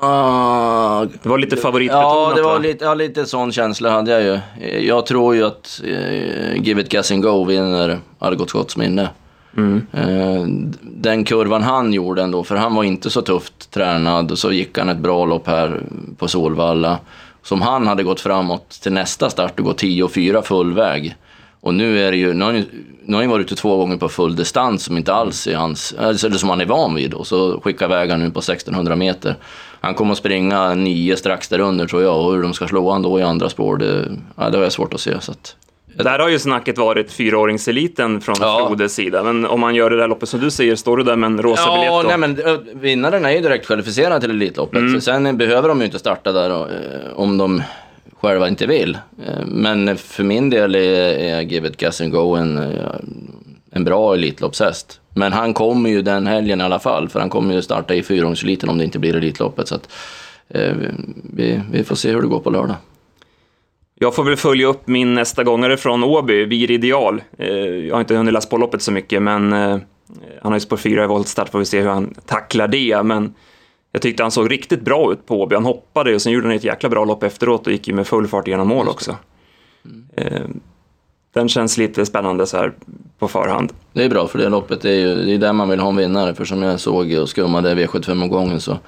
Uh, 0.02 1.02
det 1.22 1.28
var 1.28 1.38
lite 1.38 1.56
favoritbetonat 1.56 2.04
Ja, 2.04 2.32
det 2.36 2.42
var 2.42 2.58
lite, 2.58 2.84
ja, 2.84 2.94
lite 2.94 3.26
sån 3.26 3.52
känsla 3.52 3.90
hade 3.90 4.10
jag 4.10 4.22
ju. 4.22 4.40
Jag 4.86 5.06
tror 5.06 5.34
ju 5.34 5.44
att 5.44 5.80
uh, 5.84 6.62
Give 6.62 6.80
It 6.80 6.88
Gas 6.88 7.12
and 7.12 7.22
Go 7.22 7.44
vinner 7.44 7.98
Algot 8.18 8.50
Scotts 8.50 8.76
minne. 8.76 9.08
Mm. 9.56 9.86
Eh, 9.92 10.70
den 10.82 11.24
kurvan 11.24 11.62
han 11.62 11.92
gjorde 11.92 12.22
ändå, 12.22 12.44
för 12.44 12.56
han 12.56 12.74
var 12.74 12.84
inte 12.84 13.10
så 13.10 13.22
tufft 13.22 13.70
tränad 13.70 14.30
och 14.30 14.38
så 14.38 14.52
gick 14.52 14.78
han 14.78 14.88
ett 14.88 14.98
bra 14.98 15.24
lopp 15.24 15.46
här 15.46 15.82
på 16.18 16.28
Solvalla. 16.28 16.98
Som 17.42 17.62
han 17.62 17.86
hade 17.86 18.02
gått 18.02 18.20
framåt 18.20 18.70
till 18.70 18.92
nästa 18.92 19.30
start 19.30 19.58
och 19.58 19.64
gått 19.64 19.78
10 19.78 20.02
och 20.02 20.12
4 20.12 20.42
fullväg. 20.42 21.16
Och 21.60 21.74
nu 21.74 22.06
är 22.06 22.10
det 22.10 22.16
ju, 22.16 22.34
nu 22.34 22.44
har, 22.44 22.52
han, 22.52 22.64
nu 23.04 23.16
har 23.16 23.22
han 23.22 23.30
varit 23.30 23.46
ute 23.46 23.56
två 23.56 23.76
gånger 23.76 23.96
på 23.96 24.08
full 24.08 24.36
distans 24.36 24.84
som 24.84 24.96
inte 24.96 25.14
alls 25.14 25.46
är 25.46 25.56
hans, 25.56 25.94
alltså, 25.98 26.26
eller 26.26 26.36
som 26.36 26.48
han 26.48 26.60
är 26.60 26.66
van 26.66 26.94
vid. 26.94 27.14
Och 27.14 27.26
så 27.26 27.60
skickar 27.60 27.86
iväg 27.86 28.18
nu 28.18 28.30
på 28.30 28.38
1600 28.38 28.96
meter. 28.96 29.36
Han 29.80 29.94
kommer 29.94 30.12
att 30.12 30.18
springa 30.18 30.74
nio 30.74 31.16
strax 31.16 31.48
där 31.48 31.58
under 31.58 31.86
tror 31.86 32.02
jag 32.02 32.26
och 32.26 32.32
hur 32.32 32.42
de 32.42 32.54
ska 32.54 32.68
slå 32.68 32.90
han 32.90 33.02
då 33.02 33.20
i 33.20 33.22
andra 33.22 33.48
spår, 33.48 33.76
det, 33.76 34.12
ja, 34.36 34.50
det 34.50 34.56
har 34.56 34.62
jag 34.62 34.72
svårt 34.72 34.94
att 34.94 35.00
se. 35.00 35.20
Så 35.20 35.32
att, 35.32 35.56
där 35.94 36.18
har 36.18 36.28
ju 36.28 36.38
snacket 36.38 36.78
varit 36.78 37.12
fyraåringseliten 37.12 38.20
från 38.20 38.36
ja. 38.40 38.66
Flodes 38.66 38.94
sida, 38.94 39.22
men 39.22 39.46
om 39.46 39.60
man 39.60 39.74
gör 39.74 39.90
det 39.90 39.96
där 39.96 40.08
loppet 40.08 40.28
som 40.28 40.40
du 40.40 40.50
säger, 40.50 40.76
står 40.76 40.96
du 40.96 41.02
där 41.02 41.16
med 41.16 41.26
en 41.26 41.42
rosa 41.42 41.62
ja, 41.66 41.74
biljett 41.74 42.02
då? 42.02 42.18
Nej, 42.18 42.18
men 42.18 42.80
vinnaren 42.80 43.24
är 43.24 43.30
ju 43.30 43.40
direkt 43.40 43.66
kvalificerad 43.66 44.20
till 44.20 44.30
Elitloppet, 44.30 44.78
mm. 44.78 45.00
sen 45.00 45.36
behöver 45.36 45.68
de 45.68 45.78
ju 45.78 45.84
inte 45.84 45.98
starta 45.98 46.32
där 46.32 46.50
eh, 46.50 47.12
om 47.14 47.38
de 47.38 47.62
själva 48.20 48.48
inte 48.48 48.66
vill. 48.66 48.98
Eh, 49.26 49.46
men 49.46 49.96
för 49.96 50.24
min 50.24 50.50
del 50.50 50.74
är, 50.74 50.80
är 51.18 51.40
Give 51.40 51.68
It 51.68 51.76
Gas 51.76 52.00
and 52.00 52.12
Go 52.12 52.36
en, 52.36 52.58
eh, 52.58 52.94
en 53.70 53.84
bra 53.84 54.14
Elitloppshäst. 54.14 55.00
Men 55.14 55.32
han 55.32 55.54
kommer 55.54 55.90
ju 55.90 56.02
den 56.02 56.26
helgen 56.26 56.60
i 56.60 56.64
alla 56.64 56.78
fall, 56.78 57.08
för 57.08 57.20
han 57.20 57.30
kommer 57.30 57.54
ju 57.54 57.62
starta 57.62 57.94
i 57.94 58.02
fyraåringseliten 58.02 58.68
om 58.68 58.78
det 58.78 58.84
inte 58.84 58.98
blir 58.98 59.16
Elitloppet. 59.16 59.68
Så 59.68 59.74
att, 59.74 59.88
eh, 60.48 60.72
vi, 61.34 61.60
vi 61.72 61.84
får 61.84 61.96
se 61.96 62.10
hur 62.10 62.22
det 62.22 62.28
går 62.28 62.40
på 62.40 62.50
lördag. 62.50 62.76
Jag 64.02 64.14
får 64.14 64.24
väl 64.24 64.36
följa 64.36 64.66
upp 64.66 64.86
min 64.86 65.14
nästa 65.14 65.44
gångare 65.44 65.76
från 65.76 66.04
Åby, 66.04 66.44
Vir 66.44 66.70
Ideal. 66.70 67.22
Eh, 67.38 67.48
jag 67.56 67.94
har 67.94 68.00
inte 68.00 68.14
hunnit 68.14 68.34
läsa 68.34 68.48
på 68.48 68.56
loppet 68.56 68.82
så 68.82 68.92
mycket, 68.92 69.22
men 69.22 69.52
eh, 69.52 69.78
han 70.42 70.52
har 70.52 70.54
ju 70.54 70.60
spår 70.60 70.76
4 70.76 71.04
i 71.04 71.06
voltstart, 71.06 71.48
får 71.48 71.58
vi 71.58 71.64
se 71.64 71.80
hur 71.80 71.88
han 71.88 72.14
tacklar 72.26 72.68
det. 72.68 73.02
Men 73.02 73.34
jag 73.92 74.02
tyckte 74.02 74.22
han 74.22 74.30
såg 74.30 74.50
riktigt 74.50 74.80
bra 74.80 75.12
ut 75.12 75.26
på 75.26 75.42
Åby. 75.42 75.54
Han 75.54 75.64
hoppade 75.64 76.14
och 76.14 76.22
sen 76.22 76.32
gjorde 76.32 76.46
han 76.46 76.56
ett 76.56 76.64
jäkla 76.64 76.88
bra 76.88 77.04
lopp 77.04 77.22
efteråt 77.22 77.66
och 77.66 77.72
gick 77.72 77.88
ju 77.88 77.94
med 77.94 78.06
full 78.06 78.26
fart 78.26 78.48
genom 78.48 78.68
mål 78.68 78.88
också. 78.88 79.16
Mm. 80.16 80.60
Den 81.32 81.48
känns 81.48 81.78
lite 81.78 82.06
spännande 82.06 82.46
så 82.46 82.56
här 82.56 82.72
på 83.18 83.28
förhand. 83.28 83.72
Det 83.92 84.04
är 84.04 84.08
bra, 84.08 84.28
för 84.28 84.38
det 84.38 84.48
loppet 84.48 84.84
är 84.84 84.94
ju 84.94 85.14
det 85.14 85.34
är 85.34 85.38
där 85.38 85.52
man 85.52 85.68
vill 85.68 85.80
ha 85.80 85.88
en 85.88 85.96
vinnare. 85.96 86.34
För 86.34 86.44
som 86.44 86.62
jag 86.62 86.80
såg 86.80 87.12
och 87.12 87.28
skummade 87.28 87.74
V75-omgången 87.74 88.60
så 88.60 88.78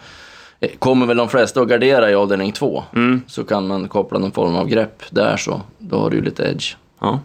kommer 0.78 1.06
väl 1.06 1.16
de 1.16 1.28
flesta 1.28 1.60
att 1.60 1.68
gardera 1.68 2.10
i 2.10 2.14
avdelning 2.14 2.52
två. 2.52 2.82
Mm. 2.94 3.22
Så 3.26 3.44
kan 3.44 3.66
man 3.66 3.88
koppla 3.88 4.18
någon 4.18 4.32
form 4.32 4.54
av 4.56 4.68
grepp 4.68 5.02
där 5.10 5.36
så, 5.36 5.60
då 5.78 5.98
har 5.98 6.10
du 6.10 6.20
lite 6.20 6.42
edge. 6.42 6.74
Ja. 7.00 7.20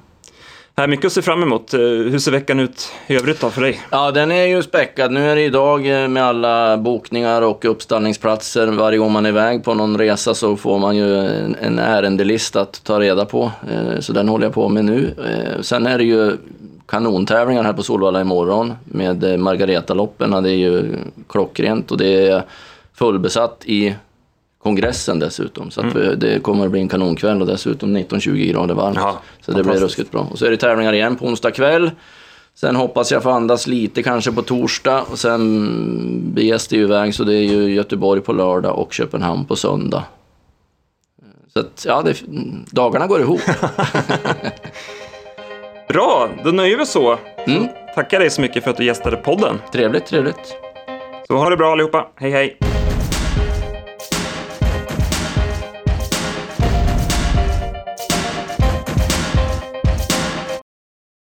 Här 0.79 0.87
mycket 0.87 1.05
att 1.05 1.11
se 1.11 1.21
fram 1.21 1.43
emot. 1.43 1.73
Eh, 1.73 1.79
Hur 1.79 2.19
ser 2.19 2.31
veckan 2.31 2.59
ut 2.59 2.91
i 3.07 3.15
övrigt 3.15 3.41
då 3.41 3.49
för 3.49 3.61
dig? 3.61 3.81
Ja, 3.91 4.11
den 4.11 4.31
är 4.31 4.45
ju 4.45 4.63
späckad. 4.63 5.11
Nu 5.11 5.29
är 5.31 5.35
det 5.35 5.41
idag 5.41 6.03
eh, 6.03 6.07
med 6.07 6.23
alla 6.23 6.77
bokningar 6.77 7.41
och 7.41 7.65
uppställningsplatser. 7.65 8.67
Varje 8.67 8.97
gång 8.97 9.11
man 9.11 9.25
är 9.25 9.29
iväg 9.29 9.63
på 9.63 9.73
någon 9.73 9.97
resa 9.97 10.33
så 10.33 10.55
får 10.55 10.79
man 10.79 10.95
ju 10.95 11.17
en, 11.17 11.55
en 11.61 11.79
ärendelista 11.79 12.61
att 12.61 12.83
ta 12.83 12.99
reda 12.99 13.25
på. 13.25 13.51
Eh, 13.71 13.99
Så 13.99 14.13
den 14.13 14.29
håller 14.29 14.45
jag 14.45 14.53
på 14.53 14.69
med 14.69 14.85
nu. 14.85 15.13
Sen 15.61 15.87
är 15.87 15.97
det 15.97 16.03
ju 16.03 16.37
kanontävlingar 16.87 17.63
här 17.63 17.73
på 17.73 17.83
Solvalla 17.83 18.21
imorgon 18.21 18.73
med 18.83 19.39
Margaretaloppen. 19.39 20.43
Det 20.43 20.51
är 20.51 20.55
ju 20.55 20.95
klockrent 21.29 21.91
och 21.91 21.97
det 21.97 22.27
är 22.27 22.43
fullbesatt 22.97 23.61
i 23.65 23.95
kongressen 24.63 25.19
dessutom. 25.19 25.71
Så 25.71 25.81
vi- 25.95 26.15
det 26.15 26.39
kommer 26.43 26.65
att 26.65 26.71
bli 26.71 26.79
en 26.79 26.89
kanonkväll 26.89 27.41
och 27.41 27.47
dessutom 27.47 27.97
19-20 27.97 28.51
grader 28.51 28.75
varmt. 28.75 28.97
Ja, 29.01 29.19
så 29.41 29.51
det 29.51 29.63
blir 29.63 29.73
ruskigt 29.73 30.11
bra. 30.11 30.27
Och 30.31 30.39
så 30.39 30.45
är 30.45 30.49
det 30.51 30.57
tävlingar 30.57 30.93
igen 30.93 31.15
på 31.15 31.25
onsdag 31.25 31.51
kväll. 31.51 31.91
Sen 32.55 32.75
hoppas 32.75 33.11
jag 33.11 33.23
få 33.23 33.29
andas 33.29 33.67
lite 33.67 34.03
kanske 34.03 34.31
på 34.31 34.41
torsdag 34.41 35.01
och 35.11 35.19
sen 35.19 36.33
beges 36.33 36.67
det 36.67 36.75
ju 36.75 36.81
iväg 36.83 37.15
så 37.15 37.23
det 37.23 37.33
är 37.35 37.43
ju 37.43 37.73
Göteborg 37.73 38.21
på 38.21 38.33
lördag 38.33 38.79
och 38.79 38.93
Köpenhamn 38.93 39.45
på 39.45 39.55
söndag. 39.55 40.03
Så 41.53 41.59
att, 41.59 41.85
ja, 41.87 42.01
det, 42.01 42.21
dagarna 42.71 43.07
går 43.07 43.21
ihop. 43.21 43.41
Bra, 45.89 46.29
då 46.43 46.51
nöjer 46.51 46.77
vi 46.77 46.85
så. 46.85 47.17
Mm. 47.47 47.67
Tackar 47.95 48.19
dig 48.19 48.29
så 48.29 48.41
mycket 48.41 48.63
för 48.63 48.71
att 48.71 48.77
du 48.77 48.85
gästade 48.85 49.17
podden. 49.17 49.61
trevligt, 49.73 50.05
trevligt. 50.05 50.55
Så 51.27 51.37
ha 51.37 51.49
det 51.49 51.57
bra 51.57 51.71
allihopa. 51.71 52.07
Hej 52.15 52.31
hej! 52.31 52.57